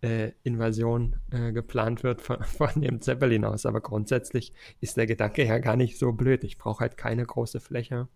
äh, 0.00 0.32
Invasion 0.44 1.16
äh, 1.30 1.52
geplant 1.52 2.02
wird 2.02 2.20
von, 2.22 2.42
von 2.44 2.80
dem 2.80 3.00
Zeppelin 3.00 3.44
aus. 3.44 3.66
Aber 3.66 3.80
grundsätzlich 3.80 4.52
ist 4.80 4.96
der 4.96 5.06
Gedanke 5.06 5.44
ja 5.44 5.58
gar 5.58 5.76
nicht 5.76 5.98
so 5.98 6.12
blöd. 6.12 6.44
Ich 6.44 6.58
brauche 6.58 6.80
halt 6.80 6.96
keine 6.96 7.24
große 7.24 7.60
Fläche 7.60 8.08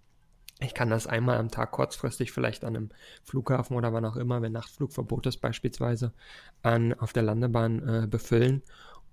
ich 0.61 0.75
kann 0.75 0.90
das 0.90 1.07
einmal 1.07 1.38
am 1.38 1.51
Tag 1.51 1.71
kurzfristig 1.71 2.33
vielleicht 2.33 2.64
an 2.64 2.77
einem 2.77 2.88
Flughafen 3.25 3.77
oder 3.77 3.92
wann 3.92 4.05
auch 4.05 4.16
immer, 4.16 4.42
wenn 4.42 4.53
Nachtflugverbot 4.53 5.27
ist 5.27 5.38
beispielsweise, 5.38 6.12
an, 6.62 6.94
auf 6.94 7.12
der 7.12 7.23
Landebahn 7.23 7.88
äh, 7.88 8.07
befüllen 8.07 8.62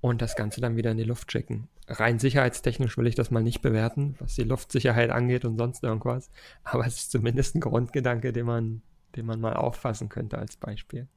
und 0.01 0.21
das 0.21 0.35
Ganze 0.35 0.61
dann 0.61 0.75
wieder 0.75 0.91
in 0.91 0.97
die 0.97 1.03
Luft 1.03 1.31
schicken. 1.31 1.67
Rein 1.87 2.17
sicherheitstechnisch 2.17 2.97
will 2.97 3.07
ich 3.07 3.15
das 3.15 3.29
mal 3.29 3.43
nicht 3.43 3.61
bewerten, 3.61 4.15
was 4.19 4.35
die 4.35 4.43
Luftsicherheit 4.43 5.11
angeht 5.11 5.45
und 5.45 5.57
sonst 5.57 5.83
irgendwas. 5.83 6.31
Aber 6.63 6.85
es 6.85 6.97
ist 6.97 7.11
zumindest 7.11 7.55
ein 7.55 7.61
Grundgedanke, 7.61 8.33
den 8.33 8.45
man, 8.47 8.81
den 9.15 9.25
man 9.27 9.39
mal 9.39 9.53
auffassen 9.53 10.09
könnte 10.09 10.37
als 10.39 10.57
Beispiel. 10.57 11.07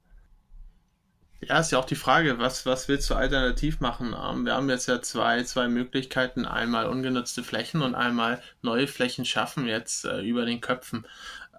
Ja, 1.40 1.60
ist 1.60 1.70
ja 1.70 1.78
auch 1.78 1.84
die 1.84 1.94
Frage, 1.94 2.38
was, 2.38 2.66
was 2.66 2.88
willst 2.88 3.08
du 3.10 3.14
alternativ 3.14 3.78
machen? 3.80 4.12
Ähm, 4.12 4.44
wir 4.44 4.54
haben 4.54 4.68
jetzt 4.68 4.88
ja 4.88 5.00
zwei, 5.00 5.44
zwei 5.44 5.68
Möglichkeiten, 5.68 6.44
einmal 6.44 6.86
ungenutzte 6.86 7.44
Flächen 7.44 7.82
und 7.82 7.94
einmal 7.94 8.42
neue 8.60 8.88
Flächen 8.88 9.24
schaffen 9.24 9.66
jetzt 9.66 10.04
äh, 10.04 10.20
über 10.22 10.44
den 10.44 10.60
Köpfen. 10.60 11.06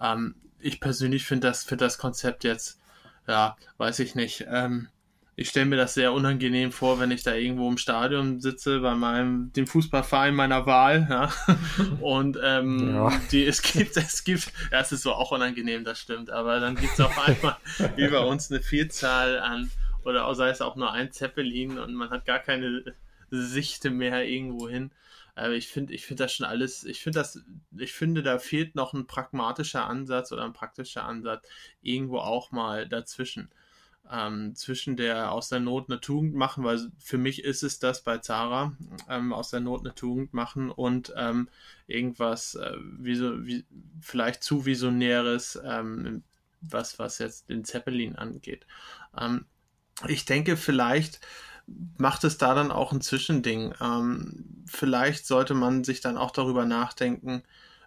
Ähm, 0.01 0.35
ich 0.59 0.81
persönlich 0.81 1.25
finde 1.25 1.47
das, 1.47 1.63
finde 1.63 1.85
das 1.85 1.97
Konzept 1.97 2.43
jetzt, 2.43 2.81
ja, 3.25 3.55
weiß 3.77 3.99
ich 3.99 4.15
nicht. 4.15 4.45
Ähm, 4.49 4.89
ich 5.39 5.47
stelle 5.47 5.67
mir 5.67 5.77
das 5.77 5.93
sehr 5.93 6.11
unangenehm 6.11 6.73
vor, 6.73 6.99
wenn 6.99 7.11
ich 7.11 7.23
da 7.23 7.33
irgendwo 7.33 7.69
im 7.69 7.77
Stadion 7.77 8.41
sitze 8.41 8.81
bei 8.81 8.93
meinem 8.93 9.53
dem 9.53 9.67
Fußballverein 9.67 10.35
meiner 10.35 10.65
Wahl, 10.65 11.07
ja. 11.09 11.31
Und 12.01 12.37
ähm, 12.43 12.93
ja. 12.93 13.21
die 13.31 13.45
es 13.45 13.61
gibt, 13.61 13.95
es 13.95 14.25
gibt, 14.25 14.51
ja, 14.69 14.81
es 14.81 14.91
ist 14.91 15.03
so 15.03 15.13
auch 15.13 15.31
unangenehm, 15.31 15.85
das 15.85 15.97
stimmt, 15.97 16.29
aber 16.29 16.59
dann 16.59 16.75
gibt 16.75 16.91
es 16.91 16.99
auf 16.99 17.17
einmal 17.25 17.55
über 17.95 18.27
uns 18.27 18.51
eine 18.51 18.61
Vielzahl 18.61 19.39
an 19.39 19.71
oder 20.03 20.35
sei 20.35 20.49
es 20.49 20.59
auch 20.59 20.75
nur 20.75 20.91
ein 20.91 21.13
Zeppelin 21.13 21.79
und 21.79 21.93
man 21.93 22.09
hat 22.09 22.25
gar 22.25 22.39
keine 22.39 22.83
Sichte 23.31 23.91
mehr 23.91 24.27
irgendwo 24.27 24.67
hin. 24.67 24.91
Aber 25.35 25.53
ich 25.53 25.69
finde, 25.69 25.93
ich 25.93 26.05
finde 26.05 26.25
das 26.25 26.33
schon 26.33 26.47
alles, 26.47 26.83
ich 26.83 26.99
finde 26.99 27.19
das, 27.19 27.41
ich 27.77 27.93
finde, 27.93 28.23
da 28.23 28.39
fehlt 28.39 28.75
noch 28.75 28.93
ein 28.93 29.07
pragmatischer 29.07 29.87
Ansatz 29.87 30.33
oder 30.33 30.43
ein 30.43 30.51
praktischer 30.51 31.05
Ansatz 31.05 31.47
irgendwo 31.81 32.17
auch 32.17 32.51
mal 32.51 32.89
dazwischen 32.89 33.49
ähm, 34.11 34.55
zwischen 34.55 34.97
der 34.97 35.31
aus 35.31 35.49
der 35.49 35.59
Not 35.59 35.89
eine 35.89 36.01
Tugend 36.01 36.33
machen, 36.33 36.63
weil 36.63 36.91
für 36.97 37.17
mich 37.17 37.43
ist 37.43 37.63
es 37.63 37.79
das 37.79 38.03
bei 38.03 38.17
Zara, 38.17 38.73
ähm, 39.07 39.33
aus 39.33 39.49
der 39.51 39.59
Not 39.59 39.81
eine 39.81 39.93
Tugend 39.93 40.33
machen 40.33 40.71
und 40.71 41.13
ähm, 41.15 41.49
irgendwas 41.87 42.55
äh, 42.55 42.75
wie 42.99 43.15
so, 43.15 43.45
wie, 43.45 43.65
vielleicht 44.01 44.43
zu 44.43 44.65
visionäres, 44.65 45.59
ähm, 45.63 46.23
was, 46.61 46.99
was 46.99 47.19
jetzt 47.19 47.49
den 47.49 47.63
Zeppelin 47.63 48.15
angeht. 48.15 48.65
Ähm, 49.17 49.45
ich 50.07 50.25
denke, 50.25 50.57
vielleicht 50.57 51.19
macht 51.97 52.23
es 52.23 52.37
da 52.37 52.55
dann 52.55 52.71
auch 52.71 52.91
ein 52.91 53.01
Zwischending. 53.01 53.73
Ähm, 53.79 54.63
vielleicht 54.65 55.27
sollte 55.27 55.53
man 55.53 55.83
sich 55.83 56.01
dann 56.01 56.17
auch 56.17 56.31
darüber 56.31 56.65
nachdenken, 56.65 57.43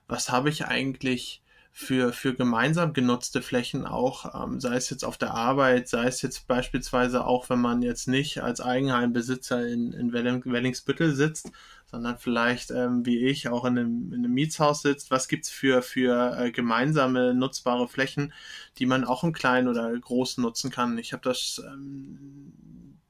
was 0.06 0.30
habe 0.30 0.50
ich 0.50 0.66
eigentlich 0.66 1.41
für, 1.74 2.12
für 2.12 2.34
gemeinsam 2.34 2.92
genutzte 2.92 3.40
Flächen 3.40 3.86
auch, 3.86 4.44
ähm, 4.44 4.60
sei 4.60 4.76
es 4.76 4.90
jetzt 4.90 5.04
auf 5.04 5.16
der 5.16 5.32
Arbeit, 5.32 5.88
sei 5.88 6.04
es 6.04 6.20
jetzt 6.20 6.46
beispielsweise 6.46 7.24
auch, 7.24 7.48
wenn 7.48 7.60
man 7.60 7.80
jetzt 7.80 8.08
nicht 8.08 8.42
als 8.42 8.60
Eigenheimbesitzer 8.60 9.66
in, 9.66 9.94
in 9.94 10.12
Wellingsbüttel 10.12 11.14
sitzt, 11.14 11.50
sondern 11.86 12.18
vielleicht 12.18 12.70
ähm, 12.70 13.06
wie 13.06 13.24
ich 13.26 13.48
auch 13.48 13.64
in 13.64 13.78
einem, 13.78 14.12
in 14.12 14.18
einem 14.18 14.34
Mietshaus 14.34 14.82
sitzt. 14.82 15.10
Was 15.10 15.28
gibt's 15.28 15.48
für, 15.48 15.80
für 15.80 16.38
äh, 16.38 16.50
gemeinsame 16.50 17.32
nutzbare 17.32 17.88
Flächen, 17.88 18.34
die 18.78 18.86
man 18.86 19.04
auch 19.04 19.24
im 19.24 19.32
Kleinen 19.32 19.68
oder 19.68 19.90
groß 19.98 20.38
nutzen 20.38 20.70
kann? 20.70 20.98
Ich 20.98 21.14
habe 21.14 21.22
das 21.22 21.62
ähm, 21.66 22.52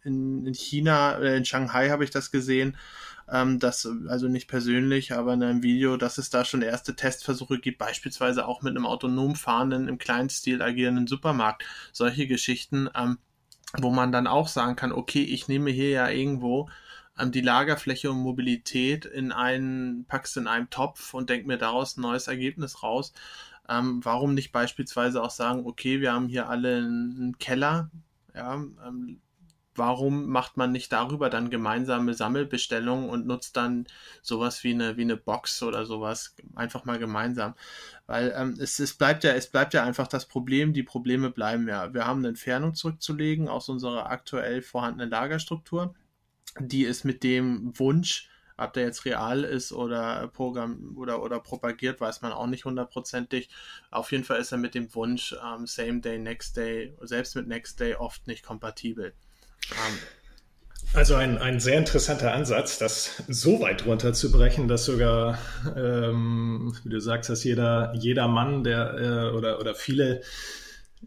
in, 0.04 0.46
in 0.46 0.54
China, 0.54 1.18
äh, 1.18 1.36
in 1.36 1.44
Shanghai 1.44 1.90
habe 1.90 2.04
ich 2.04 2.10
das 2.10 2.30
gesehen 2.30 2.76
ähm, 3.32 3.58
dass, 3.58 3.88
also 4.08 4.28
nicht 4.28 4.46
persönlich, 4.46 5.12
aber 5.12 5.32
in 5.32 5.42
einem 5.42 5.62
Video, 5.62 5.96
dass 5.96 6.18
es 6.18 6.28
da 6.28 6.44
schon 6.44 6.60
erste 6.60 6.94
Testversuche 6.94 7.58
gibt, 7.58 7.78
beispielsweise 7.78 8.46
auch 8.46 8.60
mit 8.60 8.76
einem 8.76 8.86
autonom 8.86 9.36
fahrenden, 9.36 9.88
im 9.88 9.96
kleinen 9.96 10.28
Stil 10.28 10.60
agierenden 10.60 11.06
Supermarkt. 11.06 11.64
Solche 11.92 12.26
Geschichten, 12.26 12.90
ähm, 12.94 13.18
wo 13.78 13.90
man 13.90 14.12
dann 14.12 14.26
auch 14.26 14.48
sagen 14.48 14.76
kann, 14.76 14.92
okay, 14.92 15.22
ich 15.22 15.48
nehme 15.48 15.70
hier 15.70 15.88
ja 15.88 16.10
irgendwo 16.10 16.68
ähm, 17.18 17.32
die 17.32 17.40
Lagerfläche 17.40 18.10
und 18.10 18.18
Mobilität 18.18 19.06
in 19.06 19.32
einen, 19.32 20.04
packst 20.04 20.36
in 20.36 20.46
einem 20.46 20.68
Topf 20.68 21.14
und 21.14 21.30
denk 21.30 21.46
mir 21.46 21.56
daraus 21.56 21.96
ein 21.96 22.02
neues 22.02 22.28
Ergebnis 22.28 22.82
raus. 22.82 23.14
Ähm, 23.66 24.04
warum 24.04 24.34
nicht 24.34 24.52
beispielsweise 24.52 25.22
auch 25.22 25.30
sagen, 25.30 25.64
okay, 25.64 26.02
wir 26.02 26.12
haben 26.12 26.28
hier 26.28 26.50
alle 26.50 26.76
einen 26.76 27.38
Keller, 27.38 27.90
ja, 28.34 28.54
ähm, 28.54 29.20
warum 29.74 30.28
macht 30.28 30.56
man 30.56 30.72
nicht 30.72 30.92
darüber 30.92 31.30
dann 31.30 31.50
gemeinsame 31.50 32.14
Sammelbestellungen 32.14 33.08
und 33.08 33.26
nutzt 33.26 33.56
dann 33.56 33.86
sowas 34.22 34.64
wie 34.64 34.74
eine, 34.74 34.96
wie 34.96 35.02
eine 35.02 35.16
Box 35.16 35.62
oder 35.62 35.86
sowas 35.86 36.34
einfach 36.54 36.84
mal 36.84 36.98
gemeinsam? 36.98 37.54
Weil 38.06 38.34
ähm, 38.36 38.56
es, 38.60 38.78
es 38.78 38.94
bleibt 38.94 39.24
ja, 39.24 39.32
es 39.32 39.50
bleibt 39.50 39.74
ja 39.74 39.84
einfach 39.84 40.08
das 40.08 40.26
Problem, 40.26 40.72
die 40.72 40.82
Probleme 40.82 41.30
bleiben 41.30 41.68
ja. 41.68 41.92
Wir 41.94 42.06
haben 42.06 42.20
eine 42.20 42.28
Entfernung 42.28 42.74
zurückzulegen 42.74 43.48
aus 43.48 43.68
unserer 43.68 44.10
aktuell 44.10 44.62
vorhandenen 44.62 45.10
Lagerstruktur. 45.10 45.94
Die 46.58 46.84
ist 46.84 47.04
mit 47.04 47.22
dem 47.22 47.78
Wunsch, 47.78 48.28
ob 48.58 48.72
der 48.74 48.84
jetzt 48.84 49.04
real 49.04 49.44
ist 49.44 49.72
oder 49.72 50.28
Programm 50.28 50.96
oder, 50.96 51.22
oder 51.22 51.40
propagiert, 51.40 52.00
weiß 52.00 52.22
man 52.22 52.32
auch 52.32 52.46
nicht 52.46 52.64
hundertprozentig. 52.64 53.48
Auf 53.90 54.12
jeden 54.12 54.24
Fall 54.24 54.40
ist 54.40 54.52
er 54.52 54.58
mit 54.58 54.74
dem 54.74 54.94
Wunsch 54.94 55.34
ähm, 55.44 55.66
Same 55.66 56.00
Day, 56.00 56.18
Next 56.18 56.56
Day, 56.56 56.94
selbst 57.00 57.34
mit 57.36 57.48
Next 57.48 57.80
Day 57.80 57.94
oft 57.94 58.26
nicht 58.26 58.44
kompatibel. 58.44 59.14
Also 60.94 61.14
ein, 61.14 61.38
ein 61.38 61.58
sehr 61.58 61.78
interessanter 61.78 62.34
Ansatz, 62.34 62.78
das 62.78 63.22
so 63.26 63.60
weit 63.60 63.86
runterzubrechen, 63.86 64.68
dass 64.68 64.84
sogar, 64.84 65.38
ähm, 65.74 66.76
wie 66.84 66.90
du 66.90 67.00
sagst, 67.00 67.30
dass 67.30 67.44
jeder, 67.44 67.94
jeder 67.94 68.28
Mann, 68.28 68.62
der 68.62 68.94
äh, 68.98 69.36
oder, 69.36 69.58
oder 69.58 69.74
viele 69.74 70.20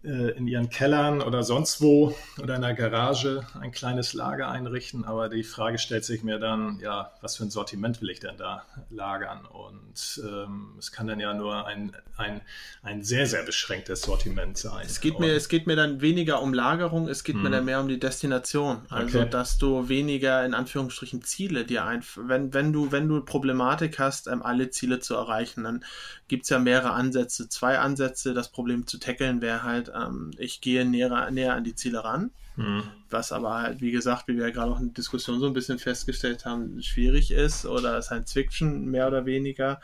in 0.04 0.48
ihren 0.48 0.70
Kellern 0.70 1.22
oder 1.22 1.44
sonst 1.44 1.82
wo 1.82 2.16
oder 2.42 2.56
in 2.56 2.62
der 2.62 2.74
Garage 2.74 3.46
ein 3.60 3.72
kleines 3.72 4.14
Lager 4.14 4.50
einrichten. 4.50 5.06
Aber 5.06 5.30
die 5.30 5.44
Frage 5.44 5.78
stellt 5.78 6.06
sich 6.06 6.24
mir 6.24 6.38
dann, 6.38 6.80
ja, 6.80 7.12
was 7.22 7.38
für 7.38 7.44
ein 7.44 7.50
Sortiment 7.50 8.02
will 8.02 8.10
ich 8.10 8.20
denn 8.20 8.38
da 8.38 8.64
lagern? 8.90 9.46
Und 9.46 10.22
ähm, 10.24 10.74
es 10.78 10.92
kann 10.92 11.08
dann 11.08 11.20
ja 11.20 11.34
nur 11.34 11.66
ein, 11.66 11.96
ein, 12.18 12.42
ein 12.84 13.04
sehr, 13.04 13.26
sehr 13.26 13.44
beschränktes 13.44 14.02
Sortiment 14.04 14.58
sein. 14.58 14.86
Es 14.86 15.00
geht, 15.00 15.20
mir, 15.20 15.34
es 15.34 15.50
geht 15.50 15.66
mir 15.66 15.76
dann 15.76 16.02
weniger 16.02 16.42
um 16.42 16.54
Lagerung, 16.54 17.08
es 17.08 17.24
geht 17.24 17.36
mir 17.36 17.50
dann 17.50 17.62
mhm. 17.62 17.66
mehr 17.66 17.80
um 17.80 17.88
die 17.88 18.00
Destination. 18.00 18.82
Also, 18.90 19.22
okay. 19.22 19.30
dass 19.30 19.58
du 19.58 19.90
weniger 19.90 20.46
in 20.46 20.54
Anführungsstrichen 20.54 21.24
Ziele 21.24 21.66
dir 21.66 21.86
ein, 21.86 22.04
wenn, 22.16 22.54
wenn 22.54 22.74
du, 22.74 22.92
wenn 22.92 23.08
du 23.08 23.22
Problematik 23.22 23.98
hast, 24.00 24.28
ähm, 24.28 24.44
alle 24.44 24.70
Ziele 24.70 25.00
zu 25.00 25.16
erreichen, 25.16 25.64
dann 25.64 25.84
gibt 26.28 26.44
es 26.44 26.50
ja 26.50 26.60
mehrere 26.60 26.92
Ansätze. 26.92 27.50
Zwei 27.50 27.80
Ansätze, 27.80 28.34
das 28.34 28.52
Problem 28.52 28.88
zu 28.88 29.00
tackeln 29.00 29.42
wäre 29.42 29.64
halt, 29.64 29.85
ähm, 29.94 30.32
ich 30.38 30.62
gehe 30.62 30.86
näher, 30.86 31.30
näher 31.32 31.54
an 31.54 31.64
die 31.64 31.76
Ziele 31.76 32.04
ran. 32.04 32.32
Mhm. 32.56 32.84
Was 33.10 33.32
aber 33.32 33.62
halt, 33.62 33.82
wie 33.82 33.92
gesagt, 33.92 34.28
wie 34.28 34.38
wir 34.38 34.48
ja 34.48 34.54
gerade 34.54 34.72
auch 34.72 34.80
in 34.80 34.88
der 34.88 34.94
Diskussion 34.94 35.40
so 35.40 35.48
ein 35.48 35.54
bisschen 35.54 35.78
festgestellt 35.78 36.46
haben, 36.46 36.82
schwierig 36.82 37.32
ist 37.32 37.66
oder 37.66 38.02
Science 38.02 38.32
Fiction 38.32 38.86
mehr 38.86 39.08
oder 39.08 39.26
weniger. 39.26 39.82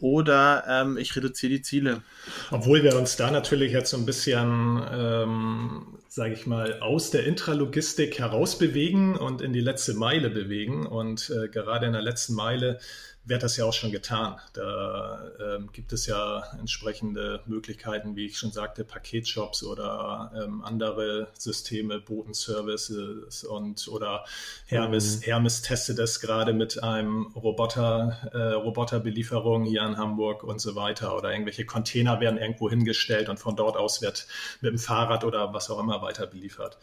Oder 0.00 0.64
ähm, 0.68 0.96
ich 0.96 1.14
reduziere 1.16 1.52
die 1.54 1.62
Ziele. 1.62 2.02
Obwohl 2.50 2.82
wir 2.82 2.96
uns 2.96 3.16
da 3.16 3.30
natürlich 3.30 3.72
jetzt 3.72 3.90
so 3.90 3.96
ein 3.96 4.06
bisschen, 4.06 4.82
ähm, 4.90 5.98
sage 6.08 6.34
ich 6.34 6.46
mal, 6.46 6.80
aus 6.80 7.10
der 7.10 7.26
Intralogistik 7.26 8.18
herausbewegen 8.18 9.16
und 9.16 9.42
in 9.42 9.52
die 9.52 9.60
letzte 9.60 9.94
Meile 9.94 10.30
bewegen. 10.30 10.86
Und 10.86 11.30
äh, 11.30 11.48
gerade 11.48 11.86
in 11.86 11.92
der 11.92 12.02
letzten 12.02 12.34
Meile 12.34 12.78
wird 13.24 13.42
das 13.42 13.56
ja 13.56 13.64
auch 13.64 13.72
schon 13.72 13.92
getan. 13.92 14.36
Da 14.52 15.30
ähm, 15.38 15.70
gibt 15.72 15.92
es 15.92 16.06
ja 16.06 16.42
entsprechende 16.58 17.40
Möglichkeiten, 17.46 18.16
wie 18.16 18.26
ich 18.26 18.38
schon 18.38 18.50
sagte, 18.50 18.84
Paketshops 18.84 19.62
oder 19.62 20.32
ähm, 20.34 20.62
andere 20.64 21.28
Systeme, 21.38 22.00
Botenservices 22.00 23.44
und 23.44 23.86
oder 23.88 24.24
Hermes, 24.66 25.18
mhm. 25.18 25.22
Hermes 25.22 25.62
testet 25.62 25.98
das 25.98 26.20
gerade 26.20 26.52
mit 26.52 26.82
einem 26.82 27.26
Roboter, 27.36 28.30
äh, 28.32 28.54
Roboterbelieferung 28.54 29.64
hier 29.64 29.82
in 29.82 29.96
Hamburg 29.96 30.42
und 30.42 30.60
so 30.60 30.74
weiter. 30.74 31.16
Oder 31.16 31.30
irgendwelche 31.30 31.64
Container 31.64 32.20
werden 32.20 32.38
irgendwo 32.38 32.68
hingestellt 32.68 33.28
und 33.28 33.38
von 33.38 33.54
dort 33.54 33.76
aus 33.76 34.02
wird 34.02 34.26
mit 34.60 34.72
dem 34.72 34.78
Fahrrad 34.78 35.24
oder 35.24 35.54
was 35.54 35.70
auch 35.70 35.78
immer 35.78 36.02
weiter 36.02 36.26
beliefert. 36.26 36.78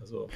Also 0.00 0.28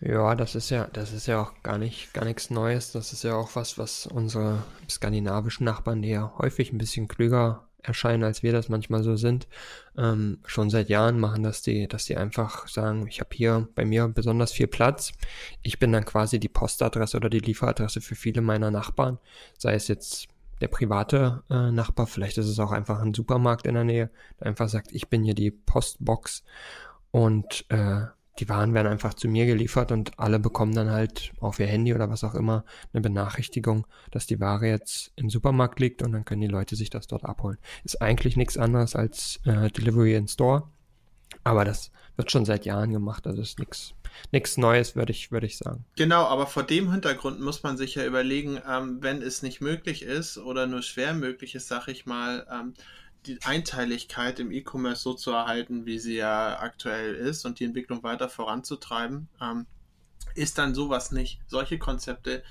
ja, 0.00 0.34
das 0.34 0.54
ist 0.54 0.70
ja, 0.70 0.88
das 0.92 1.12
ist 1.12 1.26
ja 1.26 1.42
auch 1.42 1.52
gar 1.62 1.78
nicht, 1.78 2.14
gar 2.14 2.24
nichts 2.24 2.50
Neues. 2.50 2.92
Das 2.92 3.12
ist 3.12 3.22
ja 3.22 3.34
auch 3.34 3.54
was, 3.54 3.78
was 3.78 4.06
unsere 4.06 4.62
skandinavischen 4.88 5.64
Nachbarn, 5.64 6.02
die 6.02 6.08
ja 6.10 6.32
häufig 6.38 6.72
ein 6.72 6.78
bisschen 6.78 7.06
klüger 7.06 7.66
erscheinen, 7.82 8.24
als 8.24 8.42
wir 8.42 8.52
das 8.52 8.68
manchmal 8.68 9.02
so 9.02 9.16
sind, 9.16 9.48
ähm, 9.96 10.38
schon 10.44 10.70
seit 10.70 10.88
Jahren 10.88 11.18
machen, 11.18 11.42
dass 11.42 11.62
die, 11.62 11.88
dass 11.88 12.04
die 12.04 12.16
einfach 12.16 12.68
sagen, 12.68 13.06
ich 13.08 13.20
habe 13.20 13.30
hier 13.32 13.68
bei 13.74 13.84
mir 13.84 14.08
besonders 14.08 14.52
viel 14.52 14.66
Platz. 14.66 15.12
Ich 15.62 15.78
bin 15.78 15.92
dann 15.92 16.04
quasi 16.04 16.38
die 16.38 16.48
Postadresse 16.48 17.16
oder 17.16 17.30
die 17.30 17.38
Lieferadresse 17.38 18.00
für 18.00 18.14
viele 18.14 18.42
meiner 18.42 18.70
Nachbarn, 18.70 19.18
sei 19.58 19.74
es 19.74 19.88
jetzt 19.88 20.28
der 20.60 20.68
private 20.68 21.42
äh, 21.48 21.70
Nachbar, 21.70 22.06
vielleicht 22.06 22.36
ist 22.36 22.48
es 22.48 22.58
auch 22.58 22.72
einfach 22.72 23.00
ein 23.00 23.14
Supermarkt 23.14 23.66
in 23.66 23.74
der 23.74 23.84
Nähe, 23.84 24.10
der 24.38 24.48
einfach 24.48 24.68
sagt, 24.68 24.92
ich 24.92 25.08
bin 25.08 25.24
hier 25.24 25.34
die 25.34 25.50
Postbox 25.50 26.44
und 27.10 27.64
äh, 27.70 28.02
die 28.40 28.48
Waren 28.48 28.74
werden 28.74 28.86
einfach 28.86 29.14
zu 29.14 29.28
mir 29.28 29.46
geliefert 29.46 29.92
und 29.92 30.18
alle 30.18 30.38
bekommen 30.38 30.74
dann 30.74 30.90
halt 30.90 31.32
auf 31.40 31.58
ihr 31.60 31.66
Handy 31.66 31.94
oder 31.94 32.08
was 32.08 32.24
auch 32.24 32.34
immer 32.34 32.64
eine 32.92 33.02
Benachrichtigung, 33.02 33.86
dass 34.10 34.26
die 34.26 34.40
Ware 34.40 34.66
jetzt 34.66 35.12
im 35.16 35.28
Supermarkt 35.28 35.78
liegt 35.78 36.02
und 36.02 36.12
dann 36.12 36.24
können 36.24 36.40
die 36.40 36.46
Leute 36.46 36.74
sich 36.74 36.90
das 36.90 37.06
dort 37.06 37.24
abholen. 37.24 37.58
Ist 37.84 38.00
eigentlich 38.00 38.36
nichts 38.36 38.56
anderes 38.56 38.96
als 38.96 39.40
äh, 39.44 39.70
Delivery 39.70 40.14
in 40.14 40.26
Store, 40.26 40.68
aber 41.44 41.64
das 41.64 41.90
wird 42.16 42.30
schon 42.30 42.44
seit 42.44 42.64
Jahren 42.64 42.92
gemacht, 42.92 43.26
also 43.26 43.42
ist 43.42 43.58
nichts 43.58 43.94
nichts 44.32 44.56
Neues, 44.56 44.96
würde 44.96 45.12
ich, 45.12 45.30
würde 45.30 45.46
ich 45.46 45.56
sagen. 45.56 45.84
Genau, 45.96 46.24
aber 46.24 46.46
vor 46.46 46.64
dem 46.64 46.90
Hintergrund 46.90 47.40
muss 47.40 47.62
man 47.62 47.76
sich 47.76 47.94
ja 47.94 48.04
überlegen, 48.04 48.60
ähm, 48.68 48.98
wenn 49.00 49.22
es 49.22 49.42
nicht 49.42 49.60
möglich 49.60 50.02
ist 50.02 50.36
oder 50.36 50.66
nur 50.66 50.82
schwer 50.82 51.14
möglich 51.14 51.54
ist, 51.54 51.68
sag 51.68 51.88
ich 51.88 52.06
mal, 52.06 52.46
ähm, 52.52 52.74
die 53.26 53.38
Einteiligkeit 53.42 54.40
im 54.40 54.50
E-Commerce 54.50 55.02
so 55.02 55.14
zu 55.14 55.32
erhalten, 55.32 55.86
wie 55.86 55.98
sie 55.98 56.16
ja 56.16 56.58
aktuell 56.60 57.14
ist 57.14 57.44
und 57.44 57.60
die 57.60 57.64
Entwicklung 57.64 58.02
weiter 58.02 58.28
voranzutreiben, 58.28 59.28
ähm, 59.40 59.66
ist 60.34 60.58
dann 60.58 60.74
sowas 60.74 61.12
nicht. 61.12 61.40
Solche 61.46 61.78
Konzepte 61.78 62.42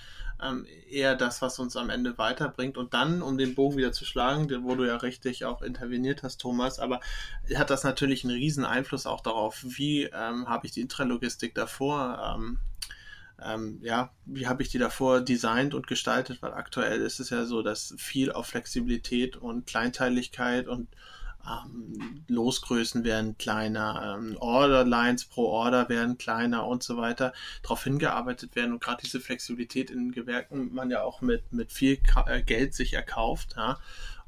ähm, 0.42 0.66
eher 0.90 1.16
das, 1.16 1.42
was 1.42 1.60
uns 1.60 1.76
am 1.76 1.90
Ende 1.90 2.18
weiterbringt. 2.18 2.78
Und 2.78 2.94
dann, 2.94 3.22
um 3.22 3.38
den 3.38 3.56
Bogen 3.56 3.78
wieder 3.78 3.92
zu 3.92 4.06
schlagen, 4.06 4.50
wo 4.64 4.76
du 4.76 4.86
ja 4.86 4.98
richtig 4.98 5.46
auch 5.46 5.62
interveniert 5.62 6.24
hast, 6.24 6.40
Thomas, 6.40 6.80
aber 6.80 7.00
hat 7.56 7.70
das 7.70 7.84
natürlich 7.84 8.24
einen 8.24 8.36
riesen 8.36 8.66
Einfluss 8.66 9.06
auch 9.06 9.22
darauf, 9.22 9.60
wie 9.64 10.04
ähm, 10.04 10.48
habe 10.48 10.66
ich 10.66 10.72
die 10.72 10.82
Intralogistik 10.82 11.56
davor 11.56 12.36
ähm, 12.38 12.60
ähm, 13.44 13.80
ja, 13.82 14.12
wie 14.26 14.48
habe 14.48 14.64
ich 14.64 14.70
die 14.70 14.78
davor 14.78 15.22
designt 15.22 15.74
und 15.74 15.88
gestaltet, 15.88 16.42
weil 16.42 16.54
aktuell 16.54 17.02
ist 17.02 17.20
es 17.20 17.30
ja 17.30 17.46
so, 17.46 17.62
dass 17.62 17.94
viel 17.98 18.32
auf 18.32 18.48
Flexibilität 18.48 19.38
und 19.38 19.66
Kleinteiligkeit 19.68 20.68
und 20.68 20.88
ähm, 21.48 22.24
Losgrößen 22.28 23.04
werden 23.04 23.38
kleiner, 23.38 24.18
ähm, 24.18 24.38
Orderlines 24.40 25.26
pro 25.26 25.46
Order 25.46 25.90
werden 25.90 26.18
kleiner 26.18 26.68
und 26.68 26.84
so 26.84 26.98
weiter, 26.98 27.34
darauf 27.64 27.84
hingearbeitet 27.84 28.56
werden 28.56 28.74
und 28.74 28.84
gerade 28.84 29.02
diese 29.04 29.20
Flexibilität 29.20 29.90
in 29.90 30.12
Gewerken 30.12 30.74
man 30.74 30.92
ja 30.92 31.02
auch 31.04 31.22
mit, 31.22 31.52
mit 31.54 31.72
viel 31.72 32.00
äh, 32.26 32.42
Geld 32.42 32.74
sich 32.74 32.94
erkauft, 32.94 33.56
ja. 33.58 33.80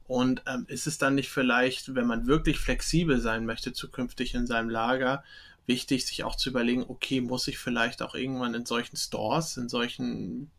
Und 0.08 0.44
ähm, 0.46 0.66
ist 0.68 0.88
es 0.88 0.98
dann 0.98 1.16
nicht 1.16 1.30
vielleicht, 1.30 1.96
wenn 1.96 2.06
man 2.06 2.28
wirklich 2.28 2.60
flexibel 2.60 3.22
sein 3.22 3.46
möchte 3.46 3.72
zukünftig 3.72 4.36
in 4.36 4.46
seinem 4.46 4.70
Lager, 4.70 5.24
wichtig, 5.66 6.06
sich 6.06 6.24
auch 6.24 6.36
zu 6.36 6.50
überlegen, 6.50 6.84
okay, 6.88 7.22
muss 7.22 7.48
ich 7.48 7.58
vielleicht 7.58 8.02
auch 8.02 8.16
irgendwann 8.16 8.54
in 8.54 8.66
solchen 8.66 8.98
Stores, 8.98 9.58
in 9.58 9.70
solchen 9.70 10.52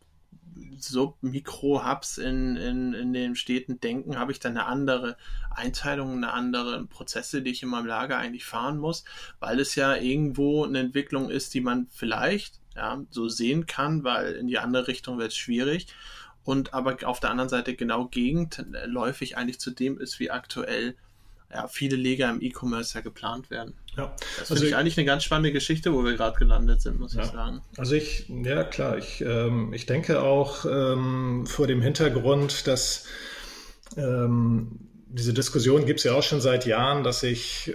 Sub-Mikro-Hubs 0.78 2.18
in, 2.18 2.56
in, 2.56 2.92
in 2.92 3.12
den 3.12 3.36
Städten 3.36 3.80
denken, 3.80 4.18
habe 4.18 4.32
ich 4.32 4.40
dann 4.40 4.56
eine 4.56 4.66
andere 4.66 5.16
Einteilung, 5.50 6.12
eine 6.12 6.32
andere 6.32 6.84
Prozesse, 6.86 7.42
die 7.42 7.50
ich 7.50 7.62
in 7.62 7.68
meinem 7.68 7.86
Lager 7.86 8.18
eigentlich 8.18 8.44
fahren 8.44 8.78
muss, 8.78 9.04
weil 9.40 9.60
es 9.60 9.74
ja 9.74 9.96
irgendwo 9.96 10.64
eine 10.64 10.80
Entwicklung 10.80 11.30
ist, 11.30 11.54
die 11.54 11.60
man 11.60 11.88
vielleicht 11.90 12.60
ja, 12.74 13.02
so 13.10 13.28
sehen 13.28 13.66
kann, 13.66 14.04
weil 14.04 14.32
in 14.32 14.46
die 14.46 14.58
andere 14.58 14.88
Richtung 14.88 15.18
wird 15.18 15.32
es 15.32 15.36
schwierig. 15.36 15.86
und 16.44 16.74
aber 16.74 16.96
auf 17.06 17.20
der 17.20 17.30
anderen 17.30 17.48
Seite 17.48 17.74
genau 17.74 18.08
gegenläufig 18.08 19.36
eigentlich 19.36 19.60
zu 19.60 19.70
dem 19.70 19.98
ist, 19.98 20.18
wie 20.20 20.30
aktuell 20.30 20.96
ja, 21.52 21.68
viele 21.68 21.96
Leger 21.96 22.30
im 22.30 22.40
E-Commerce 22.40 22.94
ja 22.94 23.00
geplant 23.02 23.50
werden. 23.50 23.74
Ja. 23.96 24.14
Das 24.38 24.50
also 24.50 24.54
finde 24.54 24.68
ich 24.68 24.76
eigentlich 24.76 24.96
eine 24.96 25.04
ganz 25.04 25.24
spannende 25.24 25.52
Geschichte, 25.52 25.92
wo 25.92 26.04
wir 26.04 26.16
gerade 26.16 26.38
gelandet 26.38 26.80
sind, 26.80 26.98
muss 26.98 27.14
ja. 27.14 27.22
ich 27.22 27.30
sagen. 27.30 27.60
Also 27.76 27.94
ich, 27.94 28.26
ja 28.28 28.64
klar, 28.64 28.96
ich, 28.96 29.20
ähm, 29.20 29.72
ich 29.74 29.86
denke 29.86 30.22
auch 30.22 30.64
ähm, 30.64 31.44
vor 31.46 31.66
dem 31.66 31.82
Hintergrund, 31.82 32.66
dass 32.66 33.06
ähm, 33.96 34.78
diese 35.08 35.34
Diskussion 35.34 35.84
gibt 35.84 36.00
es 36.00 36.04
ja 36.04 36.14
auch 36.14 36.22
schon 36.22 36.40
seit 36.40 36.64
Jahren, 36.64 37.04
dass 37.04 37.22
ich, 37.22 37.68
äh, 37.68 37.74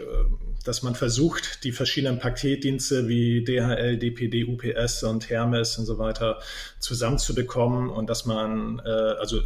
dass 0.66 0.82
man 0.82 0.96
versucht, 0.96 1.64
die 1.64 1.72
verschiedenen 1.72 2.18
Paketdienste 2.18 3.08
wie 3.08 3.44
DHL, 3.44 3.98
DPD, 3.98 4.46
UPS 4.46 5.04
und 5.04 5.30
Hermes 5.30 5.78
und 5.78 5.86
so 5.86 6.00
weiter 6.00 6.40
zusammenzubekommen 6.80 7.90
und 7.90 8.10
dass 8.10 8.26
man, 8.26 8.82
äh, 8.84 8.90
also 8.90 9.42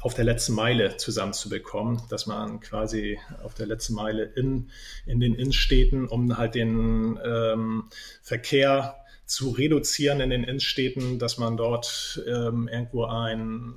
auf 0.00 0.14
der 0.14 0.24
letzten 0.24 0.54
Meile 0.54 0.96
zusammenzubekommen, 0.96 2.02
dass 2.08 2.26
man 2.26 2.60
quasi 2.60 3.18
auf 3.42 3.54
der 3.54 3.66
letzten 3.66 3.94
Meile 3.94 4.24
in, 4.24 4.70
in 5.06 5.20
den 5.20 5.34
Innenstädten, 5.34 6.06
um 6.06 6.36
halt 6.36 6.54
den 6.54 7.18
ähm, 7.24 7.88
Verkehr 8.22 8.96
zu 9.26 9.50
reduzieren 9.50 10.20
in 10.20 10.30
den 10.30 10.44
Innenstädten, 10.44 11.18
dass 11.18 11.36
man 11.36 11.56
dort 11.56 12.22
ähm, 12.26 12.68
irgendwo 12.68 13.04
ein 13.04 13.74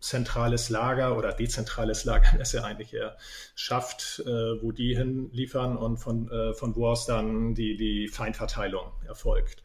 zentrales 0.00 0.68
Lager 0.68 1.16
oder 1.16 1.32
dezentrales 1.32 2.04
Lager, 2.04 2.28
das 2.38 2.52
ja 2.52 2.62
eigentlich 2.64 2.94
eher 2.94 3.16
schafft, 3.54 4.22
äh, 4.26 4.62
wo 4.62 4.70
die 4.70 4.94
hinliefern 4.96 5.76
und 5.76 5.96
von, 5.96 6.30
äh, 6.30 6.54
von 6.54 6.76
wo 6.76 6.88
aus 6.88 7.06
dann 7.06 7.54
die, 7.54 7.76
die 7.76 8.08
Feinverteilung 8.08 8.92
erfolgt. 9.06 9.62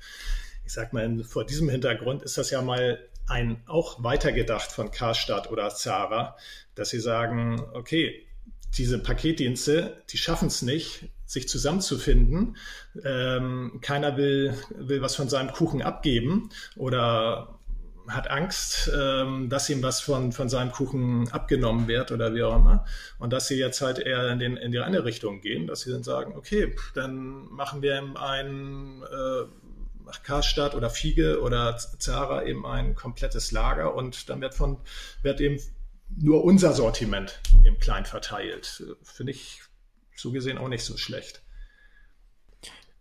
Ich 0.65 0.74
sag 0.74 0.93
mal, 0.93 1.24
vor 1.24 1.46
diesem 1.46 1.67
Hintergrund 1.69 2.24
ist 2.24 2.38
das 2.38 2.50
ja 2.50 2.62
mal 2.62 2.98
ein 3.27 3.62
auch 3.67 4.03
weitergedacht 4.03 4.71
von 4.71 4.91
Karstadt 4.91 5.49
oder 5.51 5.69
Zara, 5.69 6.36
dass 6.75 6.89
sie 6.89 6.99
sagen, 6.99 7.62
okay, 7.73 8.25
diese 8.77 8.99
Paketdienste, 8.99 10.01
die 10.09 10.17
schaffen 10.17 10.47
es 10.47 10.62
nicht, 10.62 11.09
sich 11.25 11.47
zusammenzufinden. 11.47 12.57
Ähm, 13.03 13.79
keiner 13.81 14.17
will, 14.17 14.55
will 14.69 15.01
was 15.01 15.15
von 15.15 15.29
seinem 15.29 15.51
Kuchen 15.51 15.81
abgeben 15.81 16.49
oder 16.75 17.59
hat 18.07 18.29
Angst, 18.29 18.91
ähm, 18.93 19.49
dass 19.49 19.69
ihm 19.69 19.81
was 19.81 20.01
von, 20.01 20.31
von 20.31 20.49
seinem 20.49 20.71
Kuchen 20.71 21.29
abgenommen 21.31 21.88
wird 21.88 22.12
oder 22.12 22.33
wie 22.33 22.43
auch 22.43 22.57
immer. 22.57 22.86
Und 23.19 23.31
dass 23.31 23.47
sie 23.47 23.57
jetzt 23.57 23.81
halt 23.81 23.99
eher 23.99 24.29
in, 24.29 24.39
den, 24.39 24.57
in 24.57 24.71
die 24.71 24.79
eine 24.79 25.05
Richtung 25.05 25.41
gehen, 25.41 25.67
dass 25.67 25.81
sie 25.81 25.91
dann 25.91 26.03
sagen, 26.03 26.36
okay, 26.36 26.75
dann 26.95 27.47
machen 27.49 27.81
wir 27.81 27.95
einen 28.17 29.03
äh, 29.03 29.45
Karstadt 30.23 30.75
oder 30.75 30.89
Fiege 30.89 31.41
oder 31.41 31.77
Zara 31.77 32.43
eben 32.43 32.65
ein 32.65 32.95
komplettes 32.95 33.51
Lager 33.51 33.95
und 33.95 34.29
dann 34.29 34.41
wird 34.41 34.53
von, 34.53 34.77
wird 35.21 35.41
eben 35.41 35.59
nur 36.15 36.43
unser 36.43 36.73
Sortiment 36.73 37.39
im 37.63 37.79
Klein 37.79 38.05
verteilt. 38.05 38.83
Finde 39.03 39.31
ich 39.31 39.61
so 40.15 40.31
gesehen 40.31 40.57
auch 40.57 40.67
nicht 40.67 40.83
so 40.83 40.97
schlecht. 40.97 41.41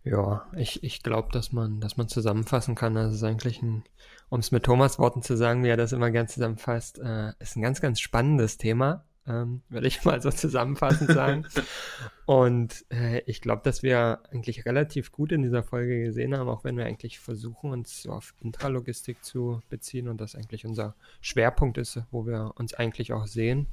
Ja, 0.03 0.47
ich, 0.57 0.83
ich 0.83 1.01
glaube, 1.01 1.29
dass 1.31 1.53
man, 1.53 1.79
dass 1.79 1.95
man 1.95 2.09
zusammenfassen 2.09 2.75
kann, 2.75 2.95
dass 2.95 3.13
es 3.13 3.23
eigentlich 3.23 3.61
ein, 3.61 3.83
um 4.29 4.39
es 4.41 4.51
mit 4.51 4.63
Thomas 4.63 4.99
Worten 4.99 5.21
zu 5.21 5.37
sagen, 5.37 5.63
wie 5.63 5.69
er 5.69 5.77
das 5.77 5.93
immer 5.93 6.11
gern 6.11 6.27
zusammenfasst, 6.27 6.99
äh, 6.99 7.31
ist 7.39 7.55
ein 7.55 7.61
ganz, 7.61 7.79
ganz 7.79 8.01
spannendes 8.01 8.57
Thema 8.57 9.05
ähm, 9.27 9.61
würde 9.69 9.87
ich 9.87 10.03
mal 10.05 10.21
so 10.21 10.31
zusammenfassend 10.31 11.11
sagen. 11.11 11.45
Und 12.25 12.85
äh, 12.89 13.19
ich 13.25 13.41
glaube, 13.41 13.61
dass 13.63 13.83
wir 13.83 14.21
eigentlich 14.31 14.65
relativ 14.65 15.11
gut 15.11 15.31
in 15.31 15.41
dieser 15.41 15.63
Folge 15.63 16.03
gesehen 16.03 16.37
haben, 16.37 16.49
auch 16.49 16.63
wenn 16.63 16.77
wir 16.77 16.85
eigentlich 16.85 17.19
versuchen, 17.19 17.71
uns 17.71 18.03
so 18.03 18.11
auf 18.11 18.33
Intralogistik 18.39 19.23
zu 19.23 19.61
beziehen 19.69 20.07
und 20.07 20.21
das 20.21 20.35
eigentlich 20.35 20.65
unser 20.65 20.95
Schwerpunkt 21.19 21.77
ist, 21.77 21.99
wo 22.11 22.25
wir 22.25 22.53
uns 22.55 22.73
eigentlich 22.73 23.11
auch 23.11 23.27
sehen, 23.27 23.67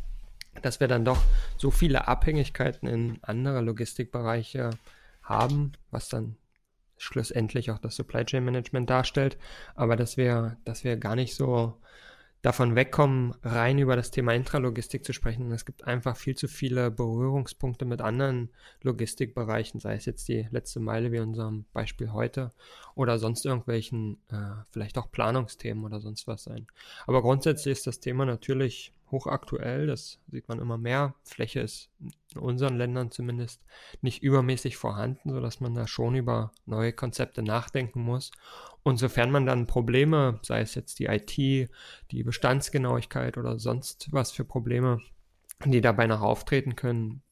dass 0.62 0.80
wir 0.80 0.88
dann 0.88 1.04
doch 1.04 1.22
so 1.56 1.70
viele 1.70 2.08
Abhängigkeiten 2.08 2.88
in 2.88 3.18
andere 3.22 3.60
Logistikbereiche 3.60 4.70
haben, 5.22 5.72
was 5.92 6.08
dann 6.08 6.36
schlussendlich 6.96 7.70
auch 7.70 7.78
das 7.78 7.96
Supply 7.96 8.24
Chain 8.24 8.44
Management 8.44 8.90
darstellt, 8.90 9.38
aber 9.74 9.96
dass 9.96 10.16
wir, 10.16 10.58
dass 10.64 10.82
wir 10.84 10.96
gar 10.96 11.14
nicht 11.14 11.34
so 11.34 11.80
davon 12.42 12.74
wegkommen, 12.74 13.35
rein 13.42 13.79
über 13.79 13.96
das 13.96 14.11
Thema 14.11 14.33
Intralogistik 14.33 15.05
zu 15.05 15.12
sprechen. 15.12 15.53
Es 15.53 15.66
gibt 15.66 15.85
einfach 15.85 16.16
viel 16.16 16.35
zu 16.35 16.48
viele 16.48 16.90
Berührungspunkte 16.90 17.85
mit 17.85 18.00
anderen 18.00 18.50
Logistikbereichen, 18.83 19.79
sei 19.81 19.94
es 19.94 20.07
jetzt 20.07 20.29
die 20.29 20.48
letzte 20.50 20.81
Meile 20.81 21.12
wie 21.12 21.18
unserem 21.18 21.66
Beispiel 21.72 22.12
heute 22.12 22.53
oder 22.94 23.18
sonst 23.18 23.44
irgendwelchen, 23.44 24.18
äh, 24.29 24.62
vielleicht 24.70 24.96
auch 24.96 25.11
Planungsthemen 25.11 25.85
oder 25.85 26.00
sonst 26.00 26.26
was 26.26 26.44
sein. 26.44 26.66
Aber 27.07 27.20
grundsätzlich 27.20 27.72
ist 27.72 27.87
das 27.87 28.00
Thema 28.00 28.24
natürlich 28.24 28.94
hochaktuell, 29.11 29.87
das 29.87 30.18
sieht 30.31 30.49
man 30.49 30.59
immer 30.59 30.79
mehr. 30.79 31.14
Fläche 31.25 31.61
ist 31.61 31.90
in 32.35 32.40
unseren 32.40 32.77
Ländern 32.77 33.11
zumindest 33.11 33.62
nicht 34.01 34.23
übermäßig 34.23 34.77
vorhanden, 34.77 35.31
sodass 35.31 35.61
man 35.61 35.75
da 35.75 35.87
schon 35.87 36.14
über 36.14 36.53
neue 36.66 36.92
Konzepte 36.92 37.42
nachdenken 37.42 38.03
muss. 38.03 38.31
Und 38.83 38.99
sofern 38.99 39.31
man 39.31 39.46
dann 39.46 39.66
Probleme, 39.66 40.38
sei 40.42 40.61
es 40.61 40.75
jetzt 40.75 40.99
die 40.99 41.07
IT, 41.07 41.37
die 41.37 42.23
Bestandsgenauigkeit 42.23 43.37
oder 43.37 43.59
sonst 43.59 44.09
was 44.12 44.33
für 44.33 44.44
Probleme, 44.44 44.99
die 45.64 45.81
dabei 45.81 46.07
noch 46.07 46.23
auftreten 46.23 46.77
können, 46.77 47.23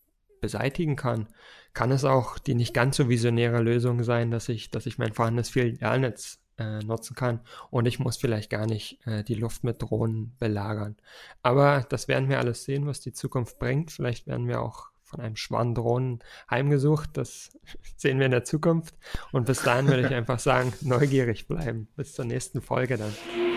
beseitigen 0.40 0.96
kann, 0.96 1.28
kann 1.72 1.90
es 1.90 2.04
auch 2.04 2.38
die 2.38 2.54
nicht 2.54 2.74
ganz 2.74 2.96
so 2.96 3.08
visionäre 3.08 3.60
Lösung 3.60 4.02
sein, 4.02 4.30
dass 4.30 4.48
ich, 4.48 4.70
dass 4.70 4.86
ich 4.86 4.98
mein 4.98 5.12
vorhandenes 5.12 5.50
Filialnetz 5.50 6.40
äh, 6.58 6.80
nutzen 6.80 7.14
kann 7.14 7.40
und 7.70 7.86
ich 7.86 7.98
muss 7.98 8.16
vielleicht 8.16 8.50
gar 8.50 8.66
nicht 8.66 9.04
äh, 9.06 9.22
die 9.24 9.34
Luft 9.34 9.64
mit 9.64 9.82
Drohnen 9.82 10.34
belagern. 10.38 10.96
Aber 11.42 11.86
das 11.88 12.08
werden 12.08 12.28
wir 12.28 12.38
alles 12.38 12.64
sehen, 12.64 12.86
was 12.86 13.00
die 13.00 13.12
Zukunft 13.12 13.58
bringt. 13.58 13.92
Vielleicht 13.92 14.26
werden 14.26 14.48
wir 14.48 14.60
auch 14.60 14.90
von 15.02 15.20
einem 15.20 15.36
Schwan 15.36 15.74
Drohnen 15.74 16.18
heimgesucht. 16.50 17.10
Das 17.14 17.50
sehen 17.96 18.18
wir 18.18 18.26
in 18.26 18.32
der 18.32 18.44
Zukunft. 18.44 18.94
Und 19.32 19.46
bis 19.46 19.62
dahin 19.62 19.86
würde 19.88 20.06
ich 20.06 20.14
einfach 20.14 20.38
sagen, 20.38 20.72
neugierig 20.82 21.48
bleiben. 21.48 21.88
Bis 21.96 22.12
zur 22.12 22.26
nächsten 22.26 22.60
Folge 22.60 22.98
dann. 22.98 23.47